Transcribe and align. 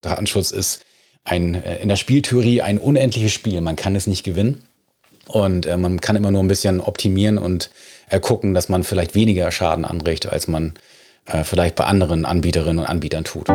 Datenschutz 0.00 0.50
ist 0.50 0.84
ein, 1.24 1.54
äh, 1.54 1.78
in 1.78 1.88
der 1.88 1.96
Spieltheorie 1.96 2.62
ein 2.62 2.78
unendliches 2.78 3.32
Spiel. 3.32 3.60
Man 3.60 3.76
kann 3.76 3.94
es 3.96 4.06
nicht 4.06 4.24
gewinnen. 4.24 4.64
Und 5.26 5.66
äh, 5.66 5.76
man 5.76 6.00
kann 6.00 6.16
immer 6.16 6.30
nur 6.30 6.42
ein 6.42 6.48
bisschen 6.48 6.80
optimieren 6.80 7.38
und 7.38 7.70
äh, 8.08 8.18
gucken, 8.18 8.54
dass 8.54 8.68
man 8.68 8.82
vielleicht 8.82 9.14
weniger 9.14 9.52
Schaden 9.52 9.84
anrichtet, 9.84 10.32
als 10.32 10.48
man 10.48 10.74
äh, 11.26 11.44
vielleicht 11.44 11.76
bei 11.76 11.84
anderen 11.84 12.24
Anbieterinnen 12.24 12.78
und 12.80 12.86
Anbietern 12.86 13.24
tut. 13.24 13.48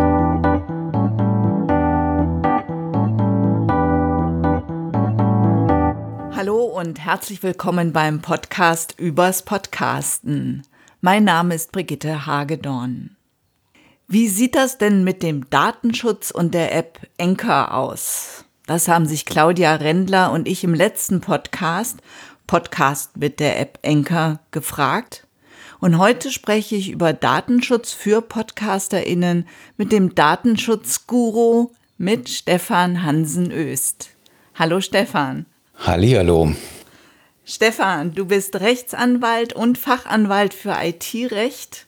Hallo 6.35 6.63
und 6.63 6.99
herzlich 6.99 7.41
willkommen 7.43 7.91
beim 7.91 8.21
Podcast 8.21 8.93
übers 8.97 9.41
Podcasten. 9.41 10.63
Mein 11.01 11.23
Name 11.23 11.55
ist 11.55 11.71
Brigitte 11.71 12.25
Hagedorn. 12.25 13.15
Wie 14.07 14.27
sieht 14.27 14.53
das 14.53 14.77
denn 14.77 15.03
mit 15.03 15.23
dem 15.23 15.49
Datenschutz 15.49 16.29
und 16.29 16.53
der 16.53 16.75
App 16.75 16.99
Anchor 17.19 17.73
aus? 17.73 18.45
Das 18.67 18.87
haben 18.87 19.07
sich 19.07 19.25
Claudia 19.25 19.75
Rendler 19.75 20.31
und 20.31 20.47
ich 20.47 20.63
im 20.63 20.75
letzten 20.75 21.21
Podcast, 21.21 21.97
Podcast 22.45 23.17
mit 23.17 23.39
der 23.39 23.59
App 23.59 23.79
Enker, 23.81 24.41
gefragt. 24.51 25.25
Und 25.79 25.97
heute 25.97 26.29
spreche 26.29 26.75
ich 26.75 26.91
über 26.91 27.13
Datenschutz 27.13 27.93
für 27.93 28.21
PodcasterInnen 28.21 29.47
mit 29.75 29.91
dem 29.91 30.13
Datenschutzguru 30.13 31.71
mit 31.97 32.29
Stefan 32.29 33.01
Hansen-Öst. 33.01 34.11
Hallo 34.53 34.81
Stefan. 34.81 35.47
Hallihallo. 35.79 36.53
Stefan, 37.43 38.13
du 38.13 38.25
bist 38.25 38.55
Rechtsanwalt 38.59 39.53
und 39.53 39.79
Fachanwalt 39.79 40.53
für 40.53 40.75
IT-Recht 40.79 41.87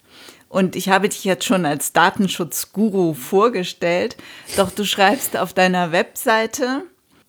und 0.49 0.75
ich 0.75 0.89
habe 0.89 1.09
dich 1.09 1.23
jetzt 1.23 1.45
schon 1.45 1.65
als 1.65 1.93
Datenschutzguru 1.93 3.13
vorgestellt, 3.13 4.17
doch 4.55 4.71
du 4.71 4.85
schreibst 4.85 5.37
auf 5.37 5.53
deiner 5.53 5.91
Webseite, 5.91 6.83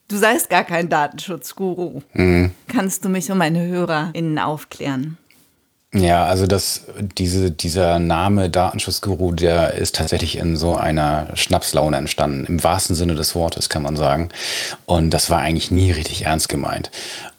du 0.09 0.17
seist 0.17 0.51
gar 0.51 0.65
kein 0.65 0.89
Datenschutzguru. 0.89 2.03
Mhm. 2.15 2.53
Kannst 2.69 3.05
du 3.05 3.09
mich 3.09 3.31
und 3.31 3.39
meine 3.39 3.67
HörerInnen 3.67 4.39
aufklären? 4.39 5.19
Ja, 5.95 6.27
also 6.27 6.47
das, 6.47 6.85
diese, 7.01 7.51
dieser 7.51 7.99
Name 7.99 8.51
Datenschutzguru, 8.51 9.33
der 9.33 9.73
ist 9.73 9.95
tatsächlich 9.95 10.37
in 10.37 10.57
so 10.59 10.75
einer 10.75 11.29
Schnapslaune 11.35 11.97
entstanden, 11.97 12.45
im 12.45 12.63
wahrsten 12.63 12.95
Sinne 12.95 13.15
des 13.15 13.35
Wortes, 13.35 13.71
kann 13.71 13.83
man 13.83 13.97
sagen. 13.97 14.29
Und 14.85 15.11
das 15.11 15.31
war 15.31 15.39
eigentlich 15.39 15.71
nie 15.71 15.91
richtig 15.91 16.27
ernst 16.27 16.51
gemeint. 16.51 16.91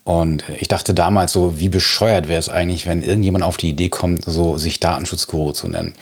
Und 0.09 0.43
ich 0.59 0.67
dachte 0.67 0.95
damals 0.95 1.33
so, 1.33 1.59
wie 1.59 1.69
bescheuert 1.69 2.27
wäre 2.27 2.39
es 2.39 2.49
eigentlich, 2.49 2.87
wenn 2.87 3.03
irgendjemand 3.03 3.43
auf 3.45 3.57
die 3.57 3.69
Idee 3.69 3.89
kommt, 3.89 4.25
so 4.25 4.57
sich 4.57 4.79
Datenschutzguru 4.79 5.51
zu 5.51 5.67
nennen. 5.67 5.93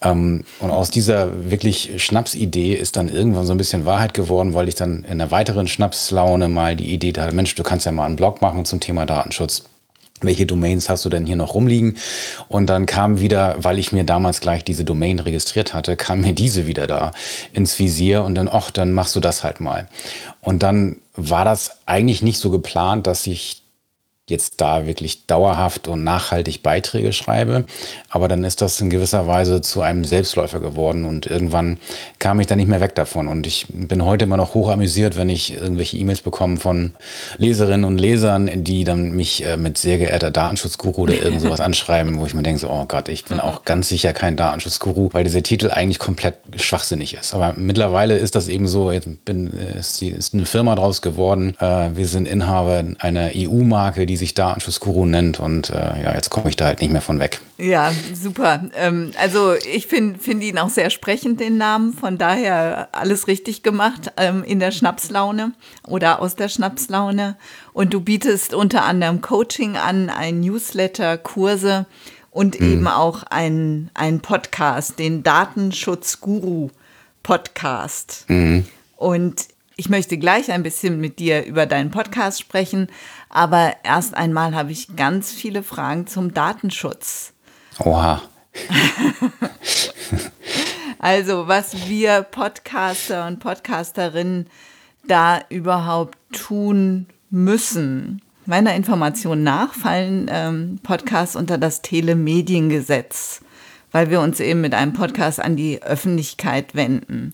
Ähm, 0.00 0.44
und 0.60 0.70
aus 0.70 0.88
dieser 0.88 1.50
wirklich 1.50 2.02
Schnapsidee 2.02 2.72
ist 2.72 2.96
dann 2.96 3.10
irgendwann 3.10 3.44
so 3.44 3.52
ein 3.52 3.58
bisschen 3.58 3.84
Wahrheit 3.84 4.14
geworden, 4.14 4.54
weil 4.54 4.68
ich 4.68 4.76
dann 4.76 5.04
in 5.04 5.10
einer 5.10 5.30
weiteren 5.30 5.68
Schnapslaune 5.68 6.48
mal 6.48 6.74
die 6.74 6.90
Idee 6.94 7.12
hatte, 7.20 7.34
Mensch, 7.34 7.54
du 7.54 7.62
kannst 7.62 7.84
ja 7.84 7.92
mal 7.92 8.06
einen 8.06 8.16
Blog 8.16 8.40
machen 8.40 8.64
zum 8.64 8.80
Thema 8.80 9.04
Datenschutz 9.04 9.64
welche 10.20 10.46
Domains 10.46 10.88
hast 10.88 11.04
du 11.04 11.08
denn 11.08 11.26
hier 11.26 11.36
noch 11.36 11.54
rumliegen? 11.54 11.96
Und 12.48 12.66
dann 12.66 12.86
kam 12.86 13.20
wieder, 13.20 13.56
weil 13.58 13.78
ich 13.78 13.92
mir 13.92 14.04
damals 14.04 14.40
gleich 14.40 14.64
diese 14.64 14.84
Domain 14.84 15.18
registriert 15.18 15.74
hatte, 15.74 15.96
kam 15.96 16.20
mir 16.20 16.32
diese 16.32 16.66
wieder 16.66 16.86
da 16.86 17.12
ins 17.52 17.78
Visier 17.78 18.24
und 18.24 18.34
dann, 18.34 18.48
ach, 18.50 18.70
dann 18.70 18.92
machst 18.92 19.16
du 19.16 19.20
das 19.20 19.44
halt 19.44 19.60
mal. 19.60 19.88
Und 20.40 20.62
dann 20.62 20.96
war 21.14 21.44
das 21.44 21.78
eigentlich 21.86 22.22
nicht 22.22 22.38
so 22.38 22.50
geplant, 22.50 23.06
dass 23.06 23.26
ich 23.26 23.59
jetzt 24.30 24.60
da 24.60 24.86
wirklich 24.86 25.26
dauerhaft 25.26 25.88
und 25.88 26.04
nachhaltig 26.04 26.62
Beiträge 26.62 27.12
schreibe. 27.12 27.64
Aber 28.08 28.28
dann 28.28 28.44
ist 28.44 28.62
das 28.62 28.80
in 28.80 28.90
gewisser 28.90 29.26
Weise 29.26 29.60
zu 29.60 29.82
einem 29.82 30.04
Selbstläufer 30.04 30.60
geworden 30.60 31.04
und 31.04 31.26
irgendwann 31.26 31.78
kam 32.18 32.40
ich 32.40 32.46
dann 32.46 32.58
nicht 32.58 32.68
mehr 32.68 32.80
weg 32.80 32.94
davon. 32.94 33.28
Und 33.28 33.46
ich 33.46 33.66
bin 33.68 34.04
heute 34.04 34.24
immer 34.24 34.36
noch 34.36 34.54
hoch 34.54 34.70
amüsiert, 34.70 35.16
wenn 35.16 35.28
ich 35.28 35.54
irgendwelche 35.54 35.96
E-Mails 35.96 36.22
bekomme 36.22 36.56
von 36.56 36.92
Leserinnen 37.38 37.84
und 37.84 37.98
Lesern, 37.98 38.50
die 38.64 38.84
dann 38.84 39.12
mich 39.12 39.44
äh, 39.44 39.56
mit 39.56 39.78
sehr 39.78 39.98
geehrter 39.98 40.30
Datenschutzguru 40.30 41.02
oder 41.02 41.14
irgend 41.14 41.40
sowas 41.40 41.60
anschreiben, 41.60 42.18
wo 42.18 42.26
ich 42.26 42.34
mir 42.34 42.42
denke, 42.42 42.60
so, 42.60 42.70
oh 42.70 42.84
Gott, 42.86 43.08
ich 43.08 43.24
bin 43.24 43.40
auch 43.40 43.64
ganz 43.64 43.88
sicher 43.88 44.12
kein 44.12 44.36
Datenschutzguru, 44.36 45.10
weil 45.12 45.24
dieser 45.24 45.42
Titel 45.42 45.70
eigentlich 45.70 45.98
komplett 45.98 46.36
schwachsinnig 46.56 47.14
ist. 47.14 47.34
Aber 47.34 47.54
mittlerweile 47.56 48.16
ist 48.16 48.34
das 48.34 48.48
eben 48.48 48.68
so, 48.68 48.92
jetzt 48.92 49.24
bin, 49.24 49.52
äh, 49.52 49.78
ist, 49.78 50.00
die, 50.00 50.08
ist 50.08 50.34
eine 50.34 50.46
Firma 50.46 50.74
draus 50.74 51.02
geworden. 51.02 51.56
Äh, 51.60 51.90
wir 51.94 52.06
sind 52.06 52.28
Inhaber 52.28 52.84
einer 52.98 53.30
EU-Marke, 53.34 54.06
die 54.06 54.16
sich 54.20 54.34
Datenschutzguru 54.34 55.04
nennt 55.04 55.40
und 55.40 55.70
äh, 55.70 56.02
ja, 56.02 56.14
jetzt 56.14 56.30
komme 56.30 56.48
ich 56.48 56.56
da 56.56 56.66
halt 56.66 56.80
nicht 56.80 56.92
mehr 56.92 57.00
von 57.00 57.18
weg. 57.18 57.40
Ja, 57.58 57.92
super. 58.14 58.62
Ähm, 58.76 59.10
also 59.18 59.54
ich 59.54 59.88
finde 59.88 60.20
find 60.20 60.44
ihn 60.44 60.58
auch 60.58 60.68
sehr 60.68 60.90
sprechend, 60.90 61.40
den 61.40 61.58
Namen. 61.58 61.92
Von 61.92 62.16
daher 62.16 62.88
alles 62.92 63.26
richtig 63.26 63.64
gemacht 63.64 64.12
ähm, 64.16 64.44
in 64.44 64.60
der 64.60 64.70
Schnapslaune 64.70 65.52
oder 65.86 66.22
aus 66.22 66.36
der 66.36 66.48
Schnapslaune. 66.48 67.36
Und 67.72 67.92
du 67.92 68.00
bietest 68.00 68.54
unter 68.54 68.84
anderem 68.84 69.20
Coaching 69.20 69.76
an, 69.76 70.08
ein 70.08 70.40
Newsletter, 70.40 71.18
Kurse 71.18 71.86
und 72.30 72.60
mhm. 72.60 72.72
eben 72.72 72.86
auch 72.86 73.24
ein, 73.24 73.90
ein 73.94 74.20
Podcast, 74.20 74.98
den 74.98 75.22
Datenschutzguru 75.22 76.70
Podcast. 77.22 78.24
Mhm. 78.28 78.66
Und 78.96 79.48
ich 79.80 79.88
möchte 79.88 80.18
gleich 80.18 80.52
ein 80.52 80.62
bisschen 80.62 81.00
mit 81.00 81.18
dir 81.18 81.46
über 81.46 81.64
deinen 81.64 81.90
Podcast 81.90 82.38
sprechen, 82.38 82.88
aber 83.30 83.76
erst 83.82 84.14
einmal 84.14 84.54
habe 84.54 84.72
ich 84.72 84.94
ganz 84.94 85.32
viele 85.32 85.62
Fragen 85.62 86.06
zum 86.06 86.34
Datenschutz. 86.34 87.32
Oha. 87.78 88.20
also, 90.98 91.48
was 91.48 91.88
wir 91.88 92.24
Podcaster 92.24 93.26
und 93.26 93.38
Podcasterinnen 93.38 94.48
da 95.08 95.40
überhaupt 95.48 96.18
tun 96.30 97.06
müssen. 97.30 98.20
Meiner 98.44 98.74
Information 98.74 99.42
nach 99.42 99.72
fallen 99.72 100.26
ähm, 100.30 100.78
Podcasts 100.82 101.36
unter 101.36 101.56
das 101.56 101.80
Telemediengesetz, 101.80 103.40
weil 103.92 104.10
wir 104.10 104.20
uns 104.20 104.40
eben 104.40 104.60
mit 104.60 104.74
einem 104.74 104.92
Podcast 104.92 105.40
an 105.40 105.56
die 105.56 105.82
Öffentlichkeit 105.82 106.74
wenden. 106.74 107.32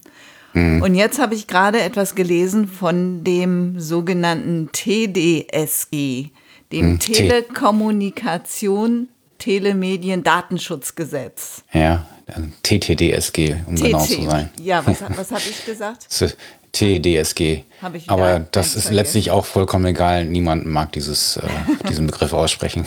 Mhm. 0.56 0.80
Und 0.80 0.94
jetzt 0.94 1.18
habe 1.18 1.34
ich 1.34 1.46
gerade 1.46 1.82
etwas 1.82 2.14
gelesen 2.14 2.66
von 2.66 3.24
dem 3.24 3.78
sogenannten 3.78 4.70
TDSG, 4.72 6.30
dem 6.72 6.92
mhm. 6.92 6.98
Telekommunikation 6.98 9.08
Telemedien 9.38 10.24
Datenschutzgesetz. 10.24 11.62
Ja, 11.74 12.06
TTDSG, 12.62 13.56
um 13.66 13.76
TT. 13.76 13.82
genau 13.82 14.04
zu 14.04 14.22
sein. 14.22 14.48
Ja, 14.58 14.84
was, 14.86 15.02
was 15.16 15.30
habe 15.30 15.42
ich 15.48 15.66
gesagt? 15.66 16.08
TDSG. 16.72 17.64
Aber 18.06 18.46
das 18.50 18.76
ist 18.76 18.90
letztlich 18.90 19.30
auch 19.30 19.44
vollkommen 19.44 19.84
egal. 19.84 20.24
Niemand 20.24 20.64
mag 20.64 20.90
dieses, 20.92 21.36
äh, 21.36 21.46
diesen 21.88 22.06
Begriff 22.06 22.32
aussprechen. 22.32 22.86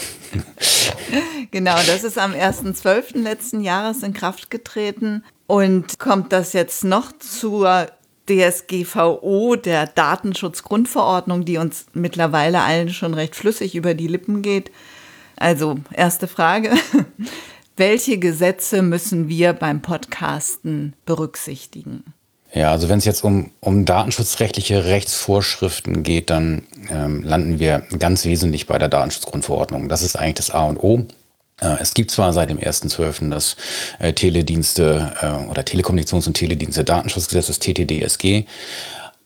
genau, 1.51 1.77
das 1.85 2.03
ist 2.03 2.17
am 2.17 2.33
1.12. 2.33 3.19
letzten 3.19 3.61
Jahres 3.61 4.01
in 4.01 4.13
Kraft 4.13 4.49
getreten. 4.49 5.23
Und 5.49 5.97
kommt 5.97 6.31
das 6.31 6.53
jetzt 6.53 6.83
noch 6.83 7.11
zur 7.17 7.87
DSGVO, 8.29 9.55
der 9.55 9.87
Datenschutzgrundverordnung, 9.87 11.43
die 11.43 11.57
uns 11.57 11.87
mittlerweile 11.93 12.61
allen 12.61 12.89
schon 12.89 13.15
recht 13.15 13.35
flüssig 13.35 13.73
über 13.73 13.95
die 13.95 14.05
Lippen 14.05 14.43
geht? 14.43 14.69
Also, 15.37 15.79
erste 15.91 16.27
Frage. 16.27 16.69
Welche 17.77 18.19
Gesetze 18.19 18.83
müssen 18.83 19.27
wir 19.27 19.53
beim 19.53 19.81
Podcasten 19.81 20.93
berücksichtigen? 21.07 22.03
Ja, 22.53 22.71
also 22.71 22.87
wenn 22.87 22.99
es 22.99 23.05
jetzt 23.05 23.23
um, 23.23 23.49
um 23.59 23.85
datenschutzrechtliche 23.85 24.85
Rechtsvorschriften 24.85 26.03
geht, 26.03 26.29
dann 26.29 26.67
ähm, 26.91 27.23
landen 27.23 27.57
wir 27.57 27.87
ganz 27.97 28.23
wesentlich 28.23 28.67
bei 28.67 28.77
der 28.77 28.89
Datenschutzgrundverordnung. 28.89 29.89
Das 29.89 30.03
ist 30.03 30.15
eigentlich 30.15 30.35
das 30.35 30.51
A 30.51 30.65
und 30.65 30.77
O. 30.77 31.07
Äh, 31.61 31.77
es 31.79 31.93
gibt 31.93 32.11
zwar 32.11 32.33
seit 32.33 32.49
dem 32.49 32.59
1.12. 32.59 33.29
das 33.29 33.55
äh, 33.99 34.13
Teledienste 34.13 35.13
äh, 35.21 35.49
oder 35.49 35.63
Telekommunikations- 35.63 36.27
und 36.27 36.33
Teledienste 36.33 36.83
Datenschutzgesetz, 36.83 37.47
das 37.47 37.59
TTDSG, 37.59 38.45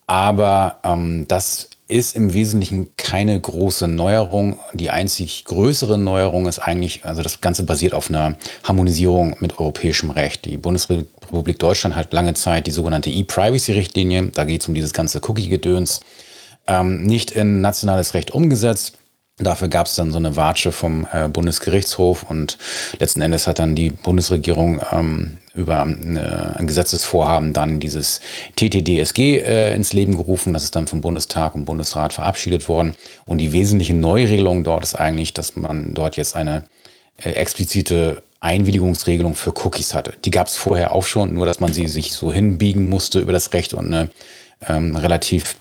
aber 0.07 0.79
ähm, 0.83 1.25
das 1.27 1.69
ist 1.87 2.15
im 2.15 2.33
Wesentlichen 2.33 2.95
keine 2.97 3.39
große 3.39 3.87
Neuerung. 3.87 4.57
Die 4.73 4.89
einzig 4.89 5.45
größere 5.45 5.97
Neuerung 5.97 6.47
ist 6.47 6.59
eigentlich, 6.59 7.05
also 7.05 7.21
das 7.21 7.41
Ganze 7.41 7.63
basiert 7.63 7.93
auf 7.93 8.09
einer 8.09 8.35
Harmonisierung 8.63 9.35
mit 9.39 9.59
europäischem 9.59 10.09
Recht. 10.09 10.45
Die 10.45 10.57
Bundesrepublik 10.57 11.59
Deutschland 11.59 11.95
hat 11.95 12.13
lange 12.13 12.33
Zeit 12.33 12.67
die 12.67 12.71
sogenannte 12.71 13.09
E-Privacy-Richtlinie, 13.09 14.31
da 14.33 14.45
geht 14.45 14.61
es 14.61 14.67
um 14.67 14.73
dieses 14.73 14.93
ganze 14.93 15.19
Cookie-Gedöns, 15.19 15.99
ähm, 16.67 17.03
nicht 17.05 17.31
in 17.31 17.61
nationales 17.61 18.13
Recht 18.13 18.31
umgesetzt. 18.31 18.97
Dafür 19.37 19.67
gab 19.67 19.87
es 19.87 19.95
dann 19.95 20.11
so 20.11 20.19
eine 20.19 20.35
Watsche 20.35 20.71
vom 20.71 21.07
äh, 21.11 21.27
Bundesgerichtshof 21.27 22.21
und 22.29 22.59
letzten 22.99 23.21
Endes 23.21 23.47
hat 23.47 23.57
dann 23.57 23.73
die 23.73 23.89
Bundesregierung 23.89 24.79
ähm, 24.91 25.39
über 25.55 25.81
äh, 25.81 26.59
ein 26.59 26.67
Gesetzesvorhaben 26.67 27.51
dann 27.51 27.79
dieses 27.79 28.21
TTDSG 28.55 29.39
äh, 29.39 29.73
ins 29.73 29.91
Leben 29.91 30.17
gerufen. 30.17 30.53
Das 30.53 30.63
ist 30.63 30.75
dann 30.75 30.85
vom 30.85 31.01
Bundestag 31.01 31.55
und 31.55 31.65
Bundesrat 31.65 32.13
verabschiedet 32.13 32.67
worden. 32.69 32.93
Und 33.25 33.39
die 33.39 33.53
wesentliche 33.53 33.95
Neuregelung 33.95 34.63
dort 34.63 34.83
ist 34.83 34.93
eigentlich, 34.95 35.33
dass 35.33 35.55
man 35.55 35.95
dort 35.95 36.15
jetzt 36.15 36.35
eine 36.35 36.65
äh, 37.17 37.31
explizite 37.31 38.21
Einwilligungsregelung 38.39 39.33
für 39.33 39.53
Cookies 39.65 39.95
hatte. 39.95 40.13
Die 40.25 40.31
gab 40.31 40.45
es 40.45 40.57
vorher 40.57 40.93
auch 40.93 41.05
schon, 41.05 41.33
nur 41.33 41.47
dass 41.47 41.59
man 41.59 41.73
sie 41.73 41.87
sich 41.87 42.13
so 42.13 42.31
hinbiegen 42.31 42.87
musste 42.87 43.19
über 43.19 43.31
das 43.31 43.53
Recht 43.53 43.73
und 43.73 43.87
eine 43.87 44.09
ähm, 44.67 44.95
relativ 44.95 45.55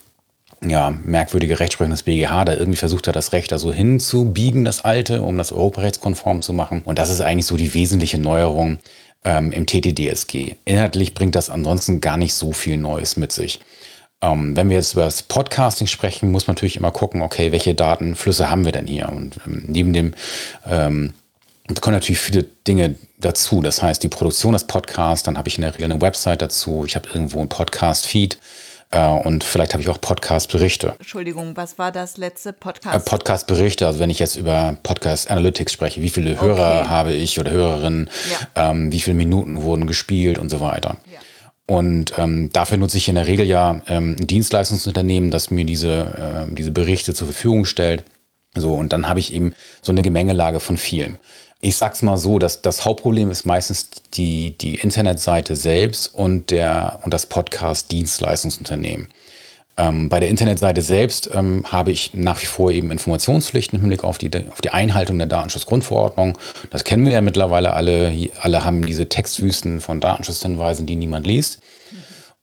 ja, 0.65 0.91
merkwürdige 1.05 1.59
Rechtsprechung 1.59 1.91
des 1.91 2.05
BGH, 2.05 2.45
da 2.45 2.55
irgendwie 2.55 2.79
versucht 2.79 3.09
hat, 3.09 3.17
das 3.17 3.33
Recht 3.33 3.53
da 3.53 3.59
so 3.59 3.73
hinzubiegen, 3.73 4.65
das 4.65 4.85
alte, 4.85 5.23
um 5.23 5.37
das 5.37 5.53
europarechtskonform 5.53 6.43
zu 6.43 6.53
machen. 6.53 6.83
Und 6.85 6.99
das 6.99 7.11
ist 7.11 7.21
eigentlich 7.21 7.47
so 7.47 7.57
die 7.57 7.75
wesentliche 7.75 8.19
Neuerung 8.19 8.79
ähm, 9.25 9.53
im 9.53 9.67
TTDSG. 9.67 10.57
Inhaltlich 10.65 11.15
bringt 11.15 11.35
das 11.35 11.51
ansonsten 11.51 12.01
gar 12.01 12.17
nicht 12.17 12.35
so 12.35 12.53
viel 12.53 12.77
Neues 12.77 13.17
mit 13.17 13.33
sich. 13.33 13.61
Ähm, 14.21 14.57
wenn 14.57 14.69
wir 14.69 14.77
jetzt 14.77 14.93
über 14.93 15.05
das 15.05 15.23
Podcasting 15.23 15.89
sprechen, 15.89 16.31
muss 16.31 16.47
man 16.47 16.55
natürlich 16.55 16.77
immer 16.77 16.93
gucken, 16.93 17.23
okay, 17.23 17.51
welche 17.51 17.75
Datenflüsse 17.75 18.51
haben 18.51 18.65
wir 18.65 18.73
denn 18.73 18.87
hier? 18.87 19.09
Und 19.09 19.39
ähm, 19.47 19.65
neben 19.67 19.93
dem 19.93 20.15
ähm, 20.69 21.15
da 21.69 21.81
kommen 21.81 21.95
natürlich 21.95 22.21
viele 22.21 22.43
Dinge 22.43 22.97
dazu. 23.19 23.61
Das 23.61 23.83
heißt, 23.83 24.03
die 24.03 24.09
Produktion 24.09 24.53
des 24.53 24.67
Podcasts, 24.67 25.25
dann 25.25 25.39
habe 25.39 25.49
ich 25.49 25.57
in 25.57 25.63
der 25.63 25.75
Regel 25.75 25.91
eine 25.91 26.01
Website 26.01 26.43
dazu, 26.43 26.85
ich 26.87 26.97
habe 26.97 27.09
irgendwo 27.09 27.39
einen 27.39 27.49
Podcast-Feed 27.49 28.39
und 29.01 29.45
vielleicht 29.45 29.73
habe 29.73 29.83
ich 29.83 29.89
auch 29.89 30.01
Podcast-Berichte. 30.01 30.95
Entschuldigung, 30.99 31.57
was 31.57 31.79
war 31.79 31.93
das 31.93 32.17
letzte 32.17 32.53
Podcast? 32.53 32.95
Äh, 32.95 33.01
Podcast-Berichte, 33.01 33.87
also 33.87 33.99
wenn 33.99 34.11
ich 34.11 34.19
jetzt 34.19 34.37
über 34.37 34.77
Podcast 34.83 35.31
Analytics 35.31 35.73
spreche, 35.73 36.03
wie 36.03 36.11
viele 36.11 36.41
Hörer 36.41 36.81
okay. 36.81 36.89
habe 36.89 37.13
ich 37.13 37.41
oder 37.41 37.51
Hörerinnen, 37.51 38.11
ja. 38.31 38.71
ähm, 38.71 38.93
wie 38.93 39.01
viele 39.01 39.17
Minuten 39.17 39.63
wurden 39.63 39.87
gespielt 39.87 40.39
und 40.39 40.51
so 40.51 40.61
weiter. 40.61 40.97
Ja. 41.11 41.21
Und 41.67 42.13
ähm, 42.19 42.51
dafür 42.53 42.77
nutze 42.77 42.99
ich 42.99 43.09
in 43.09 43.15
der 43.15 43.27
Regel 43.27 43.47
ja 43.47 43.81
ähm, 43.89 44.17
ein 44.19 44.27
Dienstleistungsunternehmen, 44.27 45.31
das 45.31 45.51
mir 45.51 45.65
diese, 45.65 46.47
äh, 46.51 46.55
diese 46.55 46.71
Berichte 46.71 47.15
zur 47.15 47.29
Verfügung 47.29 47.65
stellt. 47.65 48.05
So, 48.55 48.75
und 48.75 48.93
dann 48.93 49.09
habe 49.09 49.21
ich 49.21 49.33
eben 49.33 49.55
so 49.81 49.93
eine 49.93 50.03
Gemengelage 50.03 50.61
von 50.61 50.77
vielen. 50.77 51.19
Ich 51.65 51.77
sag's 51.77 52.03
mal 52.03 52.17
so, 52.17 52.41
dass 52.41 52.61
das 52.61 52.85
Hauptproblem 52.85 53.31
ist 53.31 53.47
meistens 53.47 53.89
die, 54.15 54.59
die 54.59 54.75
Internetseite 54.75 55.55
selbst 55.55 56.13
und, 56.13 56.51
der, 56.51 56.99
und 57.05 57.15
das 57.15 57.27
Podcast-Dienstleistungsunternehmen. 57.27 59.07
Ähm, 59.77 60.09
bei 60.09 60.19
der 60.19 60.29
Internetseite 60.29 60.83
selbst 60.83 61.31
ähm, 61.33 61.65
habe 61.71 61.93
ich 61.93 62.15
nach 62.15 62.43
wie 62.43 62.47
vor 62.47 62.73
eben 62.73 62.91
Informationspflichten 62.91 63.77
im 63.77 63.83
Hinblick 63.83 64.03
auf 64.03 64.19
die, 64.19 64.29
auf 64.51 64.61
die 64.61 64.71
Einhaltung 64.71 65.19
der 65.19 65.29
Datenschutzgrundverordnung. 65.29 66.37
Das 66.71 66.83
kennen 66.83 67.05
wir 67.05 67.13
ja 67.13 67.21
mittlerweile 67.21 67.75
alle. 67.75 68.13
Alle 68.41 68.65
haben 68.65 68.85
diese 68.85 69.09
Textwüsten 69.09 69.81
von 69.81 70.01
Datenschutzhinweisen, 70.01 70.87
die 70.87 70.97
niemand 70.97 71.29
liest. 71.29 71.61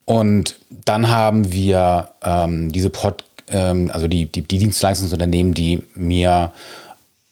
Und 0.06 0.56
dann 0.86 1.10
haben 1.10 1.51
wir 1.51 2.12
ähm, 2.24 2.72
diese 2.72 2.89
Pod, 2.89 3.25
ähm, 3.50 3.92
also 3.94 4.07
die, 4.07 4.27
die, 4.27 4.44
die 4.44 4.60
Dienstleistungsunternehmen, 4.60 5.54
die 5.54 5.83
mir 5.94 6.54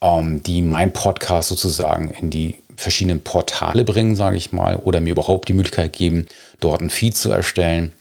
ähm, 0.01 0.43
die 0.43 0.61
mein 0.61 0.93
Podcast 0.93 1.49
sozusagen 1.49 2.11
in 2.11 2.29
die 2.29 2.55
verschiedenen 2.75 3.21
Portale 3.21 3.83
bringen, 3.83 4.15
sage 4.15 4.37
ich 4.37 4.51
mal, 4.51 4.75
oder 4.75 5.01
mir 5.01 5.11
überhaupt 5.11 5.49
die 5.49 5.53
Möglichkeit 5.53 5.93
geben, 5.93 6.27
dort 6.59 6.81
ein 6.81 6.89
Feed 6.89 7.17
zu 7.17 7.31
erstellen 7.31 7.91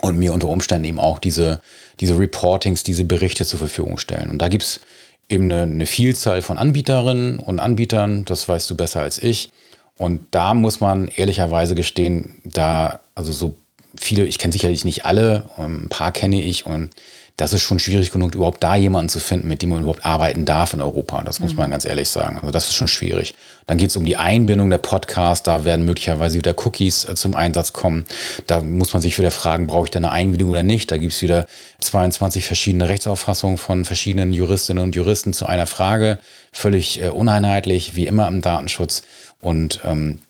und 0.00 0.18
mir 0.18 0.32
unter 0.32 0.48
Umständen 0.48 0.84
eben 0.84 0.98
auch 0.98 1.18
diese, 1.18 1.60
diese 2.00 2.18
Reportings, 2.18 2.82
diese 2.82 3.04
Berichte 3.04 3.46
zur 3.46 3.60
Verfügung 3.60 3.98
stellen. 3.98 4.30
Und 4.30 4.38
da 4.38 4.48
gibt's 4.48 4.80
eben 5.28 5.44
eine, 5.44 5.62
eine 5.62 5.86
Vielzahl 5.86 6.42
von 6.42 6.58
Anbieterinnen 6.58 7.38
und 7.38 7.60
Anbietern, 7.60 8.24
das 8.24 8.48
weißt 8.48 8.68
du 8.68 8.76
besser 8.76 9.00
als 9.00 9.22
ich. 9.22 9.50
Und 9.96 10.26
da 10.32 10.54
muss 10.54 10.80
man 10.80 11.08
ehrlicherweise 11.08 11.74
gestehen, 11.74 12.40
da, 12.44 13.00
also 13.14 13.32
so 13.32 13.56
viele, 13.96 14.24
ich 14.26 14.38
kenne 14.38 14.52
sicherlich 14.52 14.84
nicht 14.84 15.06
alle, 15.06 15.48
ein 15.56 15.88
paar 15.88 16.12
kenne 16.12 16.42
ich 16.42 16.66
und 16.66 16.90
das 17.36 17.52
ist 17.52 17.62
schon 17.62 17.78
schwierig 17.78 18.12
genug, 18.12 18.34
überhaupt 18.34 18.62
da 18.62 18.76
jemanden 18.76 19.10
zu 19.10 19.20
finden, 19.20 19.48
mit 19.48 19.60
dem 19.60 19.68
man 19.68 19.80
überhaupt 19.80 20.06
arbeiten 20.06 20.46
darf 20.46 20.72
in 20.72 20.80
Europa. 20.80 21.22
Das 21.22 21.38
muss 21.38 21.52
mhm. 21.52 21.58
man 21.58 21.70
ganz 21.70 21.84
ehrlich 21.84 22.08
sagen. 22.08 22.38
Also 22.38 22.50
das 22.50 22.68
ist 22.68 22.74
schon 22.74 22.88
schwierig. 22.88 23.34
Dann 23.66 23.76
geht 23.76 23.90
es 23.90 23.96
um 23.96 24.06
die 24.06 24.16
Einbindung 24.16 24.70
der 24.70 24.78
Podcasts. 24.78 25.42
Da 25.42 25.64
werden 25.64 25.84
möglicherweise 25.84 26.38
wieder 26.38 26.54
Cookies 26.64 27.04
äh, 27.04 27.14
zum 27.14 27.34
Einsatz 27.34 27.74
kommen. 27.74 28.06
Da 28.46 28.62
muss 28.62 28.94
man 28.94 29.02
sich 29.02 29.18
wieder 29.18 29.30
fragen, 29.30 29.66
brauche 29.66 29.84
ich 29.84 29.90
da 29.90 29.98
eine 29.98 30.12
Einbindung 30.12 30.50
oder 30.50 30.62
nicht? 30.62 30.90
Da 30.90 30.96
gibt 30.96 31.12
es 31.12 31.20
wieder 31.20 31.46
22 31.80 32.46
verschiedene 32.46 32.88
Rechtsauffassungen 32.88 33.58
von 33.58 33.84
verschiedenen 33.84 34.32
Juristinnen 34.32 34.82
und 34.82 34.94
Juristen 34.94 35.34
zu 35.34 35.44
einer 35.44 35.66
Frage. 35.66 36.18
Völlig 36.52 37.02
äh, 37.02 37.10
uneinheitlich, 37.10 37.96
wie 37.96 38.06
immer 38.06 38.28
im 38.28 38.40
Datenschutz. 38.40 39.02
Und 39.42 39.80
ähm, 39.84 40.20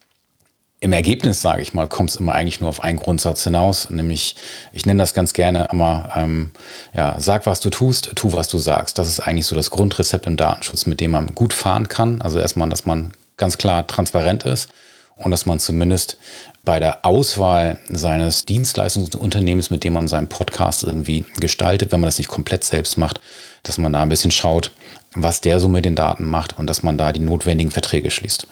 im 0.81 0.93
Ergebnis, 0.93 1.41
sage 1.41 1.63
ich 1.63 1.73
mal, 1.73 1.89
kommt 1.89 2.11
es 2.11 2.17
immer 2.17 2.35
eigentlich 2.35 2.61
nur 2.61 2.69
auf 2.69 2.83
einen 2.83 2.99
Grundsatz 2.99 3.45
hinaus, 3.45 3.89
nämlich, 3.89 4.37
ich 4.73 4.85
nenne 4.85 5.03
das 5.03 5.15
ganz 5.15 5.33
gerne 5.33 5.69
immer, 5.73 6.11
ähm, 6.15 6.51
ja, 6.95 7.17
sag, 7.19 7.47
was 7.47 7.61
du 7.61 7.71
tust, 7.71 8.13
tu, 8.15 8.33
was 8.35 8.49
du 8.49 8.59
sagst. 8.59 8.99
Das 8.99 9.09
ist 9.09 9.21
eigentlich 9.21 9.47
so 9.47 9.57
das 9.57 9.71
Grundrezept 9.71 10.27
im 10.27 10.37
Datenschutz, 10.37 10.87
mit 10.87 11.01
dem 11.01 11.13
man 11.13 11.35
gut 11.35 11.55
fahren 11.55 11.89
kann. 11.89 12.21
Also 12.21 12.39
erstmal, 12.39 12.69
dass 12.69 12.85
man 12.85 13.13
ganz 13.39 13.57
klar 13.57 13.87
transparent 13.87 14.45
ist 14.45 14.69
und 15.17 15.31
dass 15.31 15.47
man 15.47 15.59
zumindest 15.59 16.19
bei 16.63 16.79
der 16.79 17.07
Auswahl 17.07 17.79
seines 17.89 18.45
Dienstleistungsunternehmens, 18.45 19.71
mit 19.71 19.83
dem 19.83 19.95
man 19.95 20.09
seinen 20.09 20.29
Podcast 20.29 20.83
irgendwie 20.83 21.25
gestaltet, 21.41 21.91
wenn 21.91 22.01
man 22.01 22.09
das 22.09 22.19
nicht 22.19 22.29
komplett 22.29 22.65
selbst 22.65 22.99
macht, 22.99 23.21
dass 23.63 23.79
man 23.79 23.93
da 23.93 24.03
ein 24.03 24.09
bisschen 24.11 24.31
schaut, 24.31 24.73
was 25.15 25.41
der 25.41 25.59
so 25.59 25.69
mit 25.69 25.87
den 25.87 25.95
Daten 25.95 26.25
macht 26.25 26.59
und 26.59 26.67
dass 26.67 26.83
man 26.83 26.99
da 26.99 27.13
die 27.13 27.21
notwendigen 27.21 27.71
Verträge 27.71 28.11
schließt. 28.11 28.47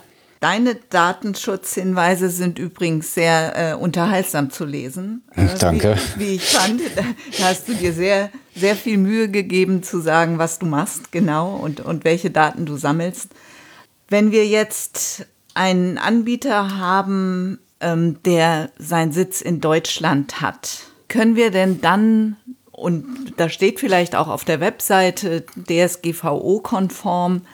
Deine 0.44 0.74
Datenschutzhinweise 0.74 2.28
sind 2.28 2.58
übrigens 2.58 3.14
sehr 3.14 3.72
äh, 3.72 3.74
unterhaltsam 3.76 4.50
zu 4.50 4.66
lesen. 4.66 5.22
Äh, 5.34 5.46
Danke. 5.58 5.96
Wie, 6.16 6.20
wie, 6.20 6.34
ich 6.34 6.44
fand, 6.44 6.82
da 6.96 7.02
hast 7.46 7.66
du 7.66 7.72
dir 7.72 7.94
sehr, 7.94 8.28
sehr 8.54 8.76
viel 8.76 8.98
Mühe 8.98 9.30
gegeben 9.30 9.82
zu 9.82 10.00
sagen, 10.00 10.36
was 10.36 10.58
du 10.58 10.66
machst, 10.66 11.12
genau, 11.12 11.56
und, 11.56 11.80
und 11.80 12.04
welche 12.04 12.30
Daten 12.30 12.66
du 12.66 12.76
sammelst. 12.76 13.30
Wenn 14.10 14.32
wir 14.32 14.46
jetzt 14.46 15.24
einen 15.54 15.96
Anbieter 15.96 16.76
haben, 16.76 17.58
ähm, 17.80 18.22
der 18.26 18.68
seinen 18.76 19.12
Sitz 19.12 19.40
in 19.40 19.62
Deutschland 19.62 20.42
hat, 20.42 20.80
können 21.08 21.36
wir 21.36 21.52
denn 21.52 21.80
dann 21.80 22.36
und 22.70 23.32
da 23.38 23.48
steht 23.48 23.80
vielleicht 23.80 24.14
auch 24.14 24.28
auf 24.28 24.44
der 24.44 24.60
Webseite 24.60 25.46
DSGVO-konform, 25.56 27.46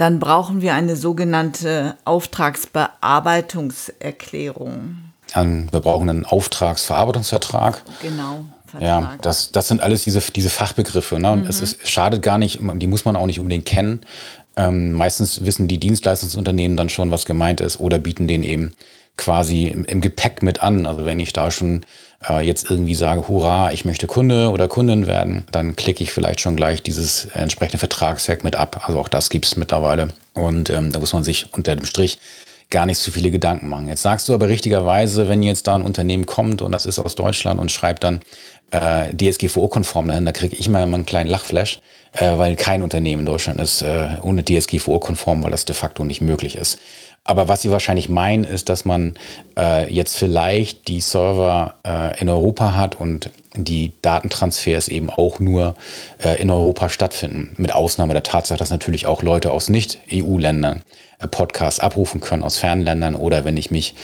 dann 0.00 0.18
brauchen 0.18 0.62
wir 0.62 0.74
eine 0.74 0.96
sogenannte 0.96 1.94
Auftragsbearbeitungserklärung. 2.04 4.96
wir 5.34 5.80
brauchen 5.80 6.08
einen 6.08 6.24
Auftragsverarbeitungsvertrag. 6.24 7.82
Genau. 8.00 8.46
Vertrag. 8.66 8.88
Ja, 8.88 9.16
das, 9.20 9.52
das 9.52 9.68
sind 9.68 9.82
alles 9.82 10.04
diese, 10.04 10.22
diese 10.32 10.48
Fachbegriffe. 10.48 11.18
Ne? 11.18 11.32
Und 11.32 11.42
mhm. 11.42 11.48
es 11.48 11.60
ist, 11.60 11.86
schadet 11.86 12.22
gar 12.22 12.38
nicht, 12.38 12.60
die 12.60 12.86
muss 12.86 13.04
man 13.04 13.16
auch 13.16 13.26
nicht 13.26 13.40
unbedingt 13.40 13.66
kennen. 13.66 14.00
Ähm, 14.56 14.92
meistens 14.92 15.44
wissen 15.44 15.68
die 15.68 15.78
Dienstleistungsunternehmen 15.78 16.74
dann 16.76 16.88
schon, 16.88 17.10
was 17.10 17.26
gemeint 17.26 17.60
ist 17.60 17.80
oder 17.80 17.98
bieten 17.98 18.28
den 18.28 18.42
eben 18.42 18.72
quasi 19.16 19.66
im, 19.66 19.84
im 19.84 20.00
Gepäck 20.00 20.42
mit 20.42 20.62
an. 20.62 20.86
Also 20.86 21.04
wenn 21.04 21.20
ich 21.20 21.32
da 21.32 21.50
schon 21.50 21.84
äh, 22.28 22.40
jetzt 22.40 22.70
irgendwie 22.70 22.94
sage, 22.94 23.28
hurra, 23.28 23.72
ich 23.72 23.84
möchte 23.84 24.06
Kunde 24.06 24.50
oder 24.50 24.68
Kundin 24.68 25.06
werden, 25.06 25.44
dann 25.52 25.76
klicke 25.76 26.02
ich 26.02 26.12
vielleicht 26.12 26.40
schon 26.40 26.56
gleich 26.56 26.82
dieses 26.82 27.26
entsprechende 27.26 27.78
Vertragswerk 27.78 28.44
mit 28.44 28.56
ab. 28.56 28.84
Also 28.86 28.98
auch 29.00 29.08
das 29.08 29.30
gibt 29.30 29.46
es 29.46 29.56
mittlerweile. 29.56 30.08
Und 30.34 30.70
ähm, 30.70 30.92
da 30.92 30.98
muss 30.98 31.12
man 31.12 31.24
sich 31.24 31.52
unter 31.52 31.74
dem 31.74 31.86
Strich 31.86 32.18
gar 32.70 32.86
nicht 32.86 32.98
so 32.98 33.10
viele 33.10 33.30
Gedanken 33.30 33.68
machen. 33.68 33.88
Jetzt 33.88 34.02
sagst 34.02 34.28
du 34.28 34.34
aber 34.34 34.48
richtigerweise, 34.48 35.28
wenn 35.28 35.42
jetzt 35.42 35.66
da 35.66 35.74
ein 35.74 35.82
Unternehmen 35.82 36.26
kommt 36.26 36.62
und 36.62 36.72
das 36.72 36.86
ist 36.86 36.98
aus 36.98 37.16
Deutschland 37.16 37.58
und 37.58 37.72
schreibt 37.72 38.04
dann 38.04 38.20
äh, 38.70 39.12
DSGVO-konform 39.14 40.08
dahin, 40.08 40.24
da 40.24 40.32
kriege 40.32 40.54
ich 40.54 40.68
mal 40.68 40.82
einen 40.82 41.04
kleinen 41.04 41.28
Lachflash, 41.28 41.80
äh, 42.12 42.38
weil 42.38 42.54
kein 42.54 42.82
Unternehmen 42.82 43.20
in 43.20 43.26
Deutschland 43.26 43.60
ist 43.60 43.82
äh, 43.82 44.10
ohne 44.22 44.44
DSGVO-konform, 44.44 45.42
weil 45.42 45.50
das 45.50 45.64
de 45.64 45.74
facto 45.74 46.04
nicht 46.04 46.20
möglich 46.20 46.54
ist. 46.54 46.78
Aber 47.24 47.48
was 47.48 47.62
sie 47.62 47.70
wahrscheinlich 47.70 48.08
meinen, 48.08 48.44
ist, 48.44 48.68
dass 48.68 48.84
man 48.84 49.14
äh, 49.56 49.92
jetzt 49.92 50.16
vielleicht 50.16 50.88
die 50.88 51.00
Server 51.00 51.74
äh, 51.86 52.18
in 52.20 52.28
Europa 52.28 52.74
hat 52.74 52.98
und 52.98 53.30
die 53.54 53.92
Datentransfers 54.00 54.88
eben 54.88 55.10
auch 55.10 55.38
nur 55.38 55.74
äh, 56.24 56.40
in 56.40 56.50
Europa 56.50 56.88
stattfinden. 56.88 57.54
Mit 57.58 57.74
Ausnahme 57.74 58.14
der 58.14 58.22
Tatsache, 58.22 58.58
dass 58.58 58.70
natürlich 58.70 59.06
auch 59.06 59.22
Leute 59.22 59.52
aus 59.52 59.68
Nicht-EU-Ländern 59.68 60.82
äh, 61.18 61.28
Podcasts 61.28 61.78
abrufen 61.78 62.20
können, 62.20 62.42
aus 62.42 62.56
Fernländern 62.56 63.14
oder 63.14 63.44
wenn 63.44 63.56
ich 63.56 63.70
mich 63.70 63.94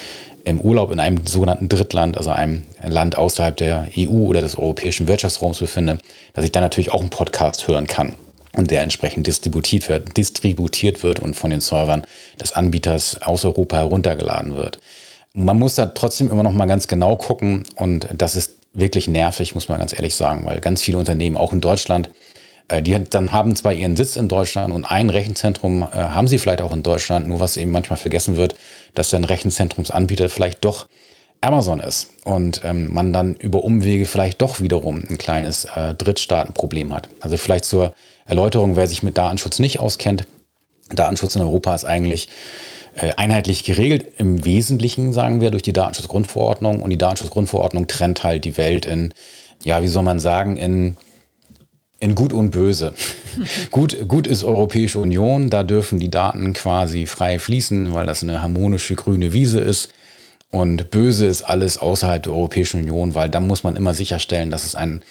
im 0.45 0.61
Urlaub 0.61 0.93
in 0.93 1.01
einem 1.01 1.27
sogenannten 1.27 1.69
Drittland, 1.69 2.19
also 2.19 2.31
einem 2.31 2.63
Land 2.85 3.19
außerhalb 3.19 3.57
der 3.57 3.89
EU 3.97 4.27
oder 4.27 4.43
des 4.43 4.57
europäischen 4.57 5.09
Wirtschaftsraums 5.09 5.59
befinde, 5.59 5.99
dass 6.35 6.45
ich 6.45 6.53
dann 6.53 6.63
natürlich 6.63 6.93
auch 6.93 7.01
einen 7.01 7.11
Podcast 7.11 7.67
hören 7.67 7.87
kann 7.89 8.15
und 8.57 8.71
der 8.71 8.83
entsprechend 8.83 9.27
distributiert 9.27 9.89
wird, 9.89 10.17
distributiert 10.17 11.03
wird 11.03 11.21
und 11.21 11.35
von 11.35 11.51
den 11.51 11.61
Servern 11.61 12.03
des 12.41 12.53
Anbieters 12.53 13.23
aus 13.23 13.45
Europa 13.45 13.77
heruntergeladen 13.77 14.57
wird. 14.57 14.81
Man 15.35 15.59
muss 15.59 15.75
da 15.75 15.87
trotzdem 15.87 16.31
immer 16.31 16.43
noch 16.43 16.53
mal 16.53 16.67
ganz 16.67 16.89
genau 16.89 17.17
gucken 17.17 17.65
und 17.77 18.09
das 18.17 18.35
ist 18.35 18.57
wirklich 18.73 19.09
nervig, 19.09 19.55
muss 19.55 19.69
man 19.69 19.79
ganz 19.79 19.93
ehrlich 19.93 20.15
sagen, 20.15 20.45
weil 20.47 20.61
ganz 20.61 20.83
viele 20.83 20.99
Unternehmen, 20.99 21.37
auch 21.37 21.53
in 21.53 21.61
Deutschland, 21.61 22.11
äh, 22.69 22.83
die 22.83 22.99
dann 23.11 23.33
haben 23.33 23.55
zwar 23.57 23.73
ihren 23.73 23.97
Sitz 23.97 24.17
in 24.17 24.29
Deutschland 24.29 24.73
und 24.73 24.85
ein 24.85 25.11
Rechenzentrum 25.11 25.83
äh, 25.83 25.87
haben 25.97 26.29
sie 26.29 26.39
vielleicht 26.39 26.63
auch 26.63 26.73
in 26.73 26.83
Deutschland, 26.83 27.29
nur 27.29 27.41
was 27.41 27.57
eben 27.57 27.71
manchmal 27.71 27.99
vergessen 27.99 28.37
wird, 28.37 28.57
dass 28.95 29.11
der 29.11 29.29
Rechenzentrumsanbieter 29.29 30.29
vielleicht 30.29 30.65
doch 30.65 30.87
Amazon 31.41 31.81
ist 31.81 32.11
und 32.25 32.63
ähm, 32.65 32.93
man 32.93 33.13
dann 33.13 33.35
über 33.35 33.63
Umwege 33.65 34.07
vielleicht 34.07 34.43
doch 34.43 34.61
wiederum 34.61 35.03
ein 35.09 35.19
kleines 35.19 35.67
äh, 35.67 35.95
Drittstaatenproblem 35.95 36.95
hat. 36.95 37.09
Also 37.21 37.37
vielleicht 37.37 37.65
zur 37.65 37.95
Erläuterung, 38.25 38.77
wer 38.77 38.87
sich 38.87 39.03
mit 39.03 39.17
Datenschutz 39.17 39.59
nicht 39.59 39.79
auskennt. 39.79 40.27
Datenschutz 40.93 41.37
in 41.37 41.43
Europa 41.43 41.75
ist 41.75 41.85
eigentlich 41.85 42.29
äh, 42.95 43.13
einheitlich 43.17 43.65
geregelt. 43.65 44.07
Im 44.19 44.45
Wesentlichen, 44.45 45.13
sagen 45.13 45.41
wir, 45.41 45.51
durch 45.51 45.63
die 45.63 45.73
Datenschutzgrundverordnung. 45.73 46.83
Und 46.83 46.91
die 46.91 46.99
Datenschutzgrundverordnung 46.99 47.87
trennt 47.87 48.25
halt 48.25 48.45
die 48.45 48.57
Welt 48.57 48.87
in, 48.87 49.13
ja, 49.63 49.83
wie 49.83 49.89
soll 49.89 50.03
man 50.03 50.19
sagen, 50.19 50.57
in 50.57 50.97
in 51.99 52.15
Gut 52.15 52.33
und 52.33 52.51
Böse. 52.51 52.93
gut, 53.71 54.09
gut 54.09 54.27
ist 54.27 54.45
Europäische 54.45 54.99
Union, 54.99 55.51
da 55.51 55.63
dürfen 55.63 55.99
die 55.99 56.11
Daten 56.11 56.53
quasi 56.53 57.07
frei 57.07 57.39
fließen, 57.39 57.95
weil 57.95 58.07
das 58.07 58.23
eine 58.23 58.43
harmonische 58.43 58.95
grüne 58.95 59.33
Wiese 59.33 59.61
ist. 59.61 59.91
Und 60.57 60.91
böse 60.91 61.27
ist 61.27 61.43
alles 61.43 61.77
außerhalb 61.77 62.23
der 62.23 62.33
Europäischen 62.33 62.81
Union, 62.81 63.15
weil 63.15 63.29
da 63.29 63.41
muss 63.41 63.63
man 63.63 63.77
immer 63.77 63.93
sicherstellen, 63.93 64.51
dass 64.51 64.65
es 64.65 64.75
ein 64.75 65.03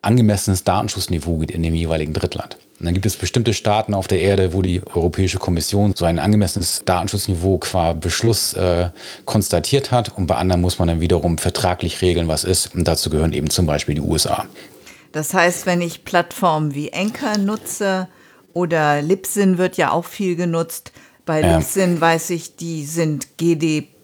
angemessenes 0.00 0.64
Datenschutzniveau 0.64 1.36
gibt 1.36 1.50
in 1.50 1.62
dem 1.62 1.74
jeweiligen 1.74 2.14
Drittland. 2.14 2.56
Und 2.80 2.86
dann 2.86 2.94
gibt 2.94 3.04
es 3.04 3.14
bestimmte 3.16 3.52
Staaten 3.52 3.92
auf 3.92 4.08
der 4.08 4.22
Erde, 4.22 4.54
wo 4.54 4.62
die 4.62 4.80
Europäische 4.94 5.38
Kommission 5.38 5.92
so 5.94 6.06
ein 6.06 6.18
angemessenes 6.18 6.84
Datenschutzniveau 6.86 7.58
qua 7.58 7.92
Beschluss 7.92 8.54
äh, 8.54 8.88
konstatiert 9.26 9.90
hat. 9.90 10.16
Und 10.16 10.26
bei 10.26 10.36
anderen 10.36 10.62
muss 10.62 10.78
man 10.78 10.88
dann 10.88 11.02
wiederum 11.02 11.36
vertraglich 11.36 12.00
regeln, 12.00 12.26
was 12.26 12.44
ist. 12.44 12.74
Und 12.74 12.88
dazu 12.88 13.10
gehören 13.10 13.34
eben 13.34 13.50
zum 13.50 13.66
Beispiel 13.66 13.96
die 13.96 14.00
USA. 14.00 14.46
Das 15.12 15.34
heißt, 15.34 15.66
wenn 15.66 15.82
ich 15.82 16.04
Plattformen 16.04 16.74
wie 16.74 16.94
Anchor 16.94 17.36
nutze 17.36 18.08
oder 18.54 19.02
Libsyn 19.02 19.58
wird 19.58 19.76
ja 19.76 19.90
auch 19.90 20.06
viel 20.06 20.34
genutzt. 20.34 20.92
Bei 21.26 21.42
ja. 21.42 21.58
Libsyn 21.58 22.00
weiß 22.00 22.30
ich, 22.30 22.56
die 22.56 22.86
sind 22.86 23.36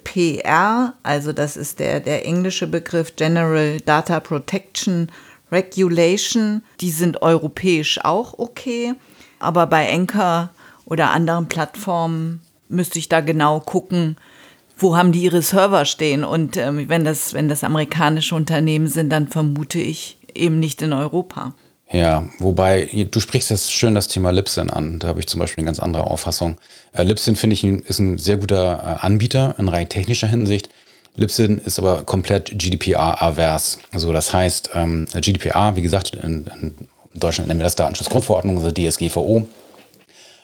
GDPR, 0.04 0.94
also 1.02 1.32
das 1.32 1.56
ist 1.56 1.78
der, 1.78 2.00
der 2.00 2.26
englische 2.26 2.66
Begriff 2.66 3.16
General 3.16 3.78
Data 3.80 4.20
Protection 4.20 5.10
Regulation. 5.52 6.62
Die 6.80 6.90
sind 6.90 7.22
europäisch 7.22 7.98
auch 8.04 8.38
okay. 8.38 8.94
Aber 9.38 9.66
bei 9.66 9.92
Anchor 9.92 10.50
oder 10.84 11.10
anderen 11.10 11.48
Plattformen 11.48 12.40
müsste 12.68 12.98
ich 12.98 13.08
da 13.08 13.20
genau 13.20 13.60
gucken, 13.60 14.16
wo 14.76 14.96
haben 14.96 15.12
die 15.12 15.22
ihre 15.22 15.42
Server 15.42 15.84
stehen. 15.84 16.24
Und 16.24 16.56
ähm, 16.56 16.88
wenn, 16.88 17.04
das, 17.04 17.34
wenn 17.34 17.48
das 17.48 17.64
amerikanische 17.64 18.34
Unternehmen 18.34 18.86
sind, 18.86 19.10
dann 19.10 19.28
vermute 19.28 19.78
ich, 19.78 20.18
eben 20.34 20.60
nicht 20.60 20.80
in 20.82 20.92
Europa. 20.92 21.54
Ja, 21.92 22.28
wobei 22.38 22.88
du 23.10 23.18
sprichst 23.18 23.50
jetzt 23.50 23.72
schön 23.72 23.96
das 23.96 24.06
Thema 24.06 24.30
Libsyn 24.30 24.70
an. 24.70 25.00
Da 25.00 25.08
habe 25.08 25.18
ich 25.18 25.26
zum 25.26 25.40
Beispiel 25.40 25.62
eine 25.62 25.66
ganz 25.66 25.80
andere 25.80 26.04
Auffassung. 26.04 26.56
Äh, 26.92 27.02
Libsyn 27.02 27.34
finde 27.34 27.54
ich 27.54 27.64
ist 27.64 27.98
ein 27.98 28.16
sehr 28.16 28.36
guter 28.36 28.98
äh, 29.02 29.04
Anbieter 29.04 29.56
in 29.58 29.68
rein 29.68 29.88
technischer 29.88 30.28
Hinsicht. 30.28 30.68
Libsyn 31.16 31.58
ist 31.58 31.80
aber 31.80 32.04
komplett 32.04 32.56
GDPR-avers. 32.56 33.80
Also 33.90 34.12
das 34.12 34.32
heißt, 34.32 34.70
ähm, 34.74 35.06
GDPR, 35.12 35.74
wie 35.74 35.82
gesagt, 35.82 36.14
in, 36.14 36.46
in 36.62 36.74
Deutschland 37.14 37.48
nennen 37.48 37.58
wir 37.58 37.64
das 37.64 37.74
Datenschutzgrundverordnung, 37.74 38.58
also 38.58 38.70
DSGVO. 38.70 39.48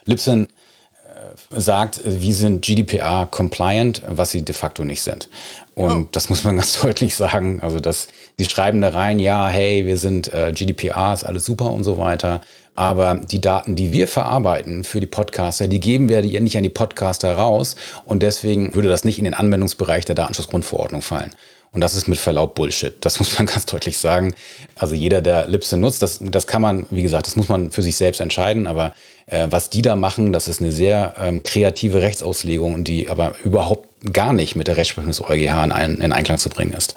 Libsyn 0.05 0.45
äh, 0.45 1.61
sagt, 1.61 2.01
wir 2.05 2.35
sind 2.35 2.63
GDPR-compliant, 2.63 4.03
was 4.09 4.33
sie 4.33 4.43
de 4.43 4.55
facto 4.55 4.85
nicht 4.85 5.03
sind. 5.03 5.29
Und 5.77 6.05
oh. 6.05 6.09
das 6.11 6.31
muss 6.31 6.43
man 6.43 6.57
ganz 6.57 6.81
deutlich 6.81 7.15
sagen. 7.15 7.61
Also 7.61 7.79
das, 7.79 8.09
die 8.39 8.47
schreiben 8.47 8.81
da 8.81 8.89
rein, 8.89 9.19
ja, 9.19 9.47
hey, 9.49 9.87
wir 9.87 9.99
sind 9.99 10.33
äh, 10.33 10.53
GDPR, 10.53 11.13
ist 11.13 11.25
alles 11.25 11.45
super 11.45 11.71
und 11.71 11.85
so 11.85 11.99
weiter. 11.99 12.41
Aber 12.75 13.15
die 13.15 13.41
Daten, 13.41 13.77
die 13.77 13.93
wir 13.93 14.09
verarbeiten 14.09 14.85
für 14.85 15.01
die 15.01 15.07
Podcaster, 15.07 15.69
die 15.69 15.81
geben 15.81 16.09
wir 16.09 16.25
ja 16.25 16.41
nicht 16.41 16.57
an 16.57 16.63
die 16.63 16.71
Podcaster 16.71 17.35
raus. 17.35 17.77
Und 18.05 18.23
deswegen 18.23 18.75
würde 18.75 18.89
das 18.89 19.05
nicht 19.05 19.19
in 19.19 19.25
den 19.25 19.35
Anwendungsbereich 19.35 20.05
der 20.07 20.15
Datenschutzgrundverordnung 20.15 21.03
fallen. 21.03 21.35
Und 21.73 21.83
das 21.83 21.95
ist 21.95 22.09
mit 22.09 22.19
Verlaub 22.19 22.55
Bullshit. 22.55 22.95
Das 23.01 23.19
muss 23.19 23.39
man 23.39 23.47
ganz 23.53 23.67
deutlich 23.67 23.99
sagen. 23.99 24.35
Also 24.77 24.95
jeder, 24.95 25.21
der 25.21 25.47
Lipse 25.47 25.77
nutzt, 25.77 26.01
das, 26.01 26.21
das 26.23 26.47
kann 26.47 26.63
man, 26.63 26.87
wie 26.91 27.03
gesagt, 27.03 27.27
das 27.27 27.37
muss 27.37 27.51
man 27.51 27.71
für 27.71 27.83
sich 27.83 27.97
selbst 27.97 28.23
entscheiden. 28.23 28.67
Aber 28.67 28.95
äh, 29.27 29.49
was 29.51 29.69
die 29.69 29.83
da 29.83 29.95
machen, 29.95 30.33
das 30.33 30.49
ist 30.49 30.63
eine 30.63 30.73
sehr 30.73 31.15
ähm, 31.19 31.43
kreative 31.43 32.01
Rechtsauslegung, 32.01 32.83
die 32.83 33.11
aber 33.11 33.35
überhaupt 33.45 33.86
gar 34.13 34.33
nicht 34.33 34.57
mit 34.57 34.69
der 34.69 34.77
Rechtsprechung 34.77 35.11
des 35.11 35.23
EuGH 35.23 35.65
in, 35.65 35.73
ein, 35.73 35.97
in 35.97 36.13
Einklang 36.13 36.39
zu 36.39 36.49
bringen 36.49 36.73
ist. 36.73 36.95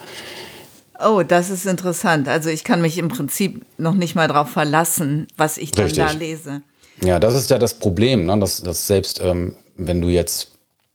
Oh, 1.02 1.22
das 1.22 1.50
ist 1.50 1.66
interessant. 1.66 2.28
Also 2.28 2.50
ich 2.50 2.64
kann 2.64 2.82
mich 2.82 2.98
im 2.98 3.08
Prinzip 3.08 3.64
noch 3.78 3.94
nicht 3.94 4.14
mal 4.14 4.28
darauf 4.28 4.50
verlassen, 4.50 5.26
was 5.36 5.56
ich 5.56 5.72
dann 5.72 5.86
Richtig. 5.86 6.04
da 6.04 6.12
lese. 6.12 6.62
Ja, 7.02 7.18
das 7.18 7.34
ist 7.34 7.48
ja 7.48 7.58
das 7.58 7.74
Problem, 7.74 8.26
ne? 8.26 8.38
dass, 8.38 8.62
dass 8.62 8.86
selbst 8.86 9.20
ähm, 9.22 9.56
wenn 9.76 10.02
du 10.02 10.08
jetzt 10.08 10.50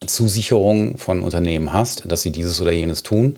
Zusicherungen 0.05 0.97
von 0.97 1.21
Unternehmen 1.23 1.73
hast, 1.73 2.03
dass 2.11 2.21
sie 2.21 2.31
dieses 2.31 2.61
oder 2.61 2.71
jenes 2.71 3.01
tun, 3.01 3.37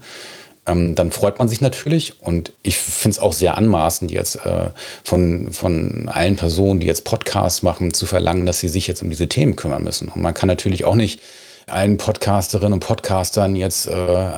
ähm, 0.65 0.95
dann 0.95 1.12
freut 1.12 1.39
man 1.39 1.47
sich 1.47 1.62
natürlich. 1.62 2.21
Und 2.21 2.51
ich 2.62 2.77
finde 2.77 3.15
es 3.15 3.19
auch 3.19 3.33
sehr 3.33 3.57
anmaßend, 3.57 4.12
jetzt 4.12 4.36
äh, 4.45 4.71
von, 5.03 5.53
von 5.53 6.09
allen 6.09 6.36
Personen, 6.36 6.81
die 6.81 6.88
jetzt 6.88 7.05
Podcasts 7.05 7.63
machen, 7.63 7.93
zu 7.93 8.05
verlangen, 8.05 8.45
dass 8.45 8.59
sie 8.59 8.67
sich 8.67 8.88
jetzt 8.88 9.01
um 9.01 9.09
diese 9.09 9.29
Themen 9.29 9.55
kümmern 9.55 9.83
müssen. 9.83 10.09
Und 10.09 10.21
man 10.21 10.33
kann 10.33 10.47
natürlich 10.47 10.83
auch 10.83 10.95
nicht 10.95 11.21
allen 11.67 11.97
Podcasterinnen 11.97 12.74
und 12.74 12.79
Podcastern 12.79 13.55
jetzt 13.55 13.88
äh, 13.88 13.91
äh, 13.93 14.31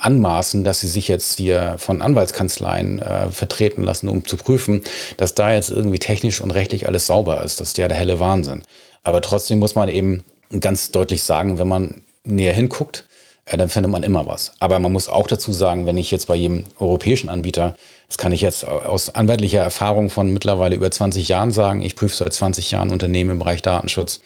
anmaßen, 0.00 0.64
dass 0.64 0.80
sie 0.80 0.88
sich 0.88 1.06
jetzt 1.06 1.36
hier 1.36 1.76
von 1.78 2.00
Anwaltskanzleien 2.00 3.00
äh, 3.00 3.30
vertreten 3.30 3.82
lassen, 3.82 4.08
um 4.08 4.24
zu 4.24 4.36
prüfen, 4.36 4.82
dass 5.18 5.34
da 5.34 5.52
jetzt 5.52 5.70
irgendwie 5.70 5.98
technisch 5.98 6.40
und 6.40 6.50
rechtlich 6.50 6.86
alles 6.88 7.06
sauber 7.06 7.42
ist. 7.42 7.60
Das 7.60 7.68
ist 7.68 7.78
ja 7.78 7.88
der 7.88 7.96
helle 7.98 8.20
Wahnsinn. 8.20 8.62
Aber 9.04 9.20
trotzdem 9.20 9.58
muss 9.58 9.74
man 9.74 9.88
eben 9.88 10.24
ganz 10.60 10.90
deutlich 10.90 11.22
sagen, 11.22 11.58
wenn 11.58 11.68
man 11.68 12.02
näher 12.24 12.54
hinguckt, 12.54 13.04
äh, 13.44 13.58
dann 13.58 13.68
findet 13.68 13.92
man 13.92 14.02
immer 14.02 14.26
was. 14.26 14.52
Aber 14.58 14.78
man 14.78 14.92
muss 14.92 15.08
auch 15.08 15.26
dazu 15.26 15.52
sagen, 15.52 15.84
wenn 15.84 15.98
ich 15.98 16.10
jetzt 16.10 16.26
bei 16.26 16.36
jedem 16.36 16.64
europäischen 16.78 17.28
Anbieter, 17.28 17.76
das 18.08 18.16
kann 18.16 18.32
ich 18.32 18.40
jetzt 18.40 18.66
aus 18.66 19.14
anwaltlicher 19.14 19.60
Erfahrung 19.60 20.08
von 20.08 20.32
mittlerweile 20.32 20.76
über 20.76 20.90
20 20.90 21.28
Jahren 21.28 21.50
sagen, 21.50 21.82
ich 21.82 21.96
prüfe 21.96 22.16
seit 22.16 22.32
20 22.32 22.70
Jahren 22.70 22.90
Unternehmen 22.90 23.32
im 23.32 23.38
Bereich 23.40 23.60
Datenschutz 23.60 24.20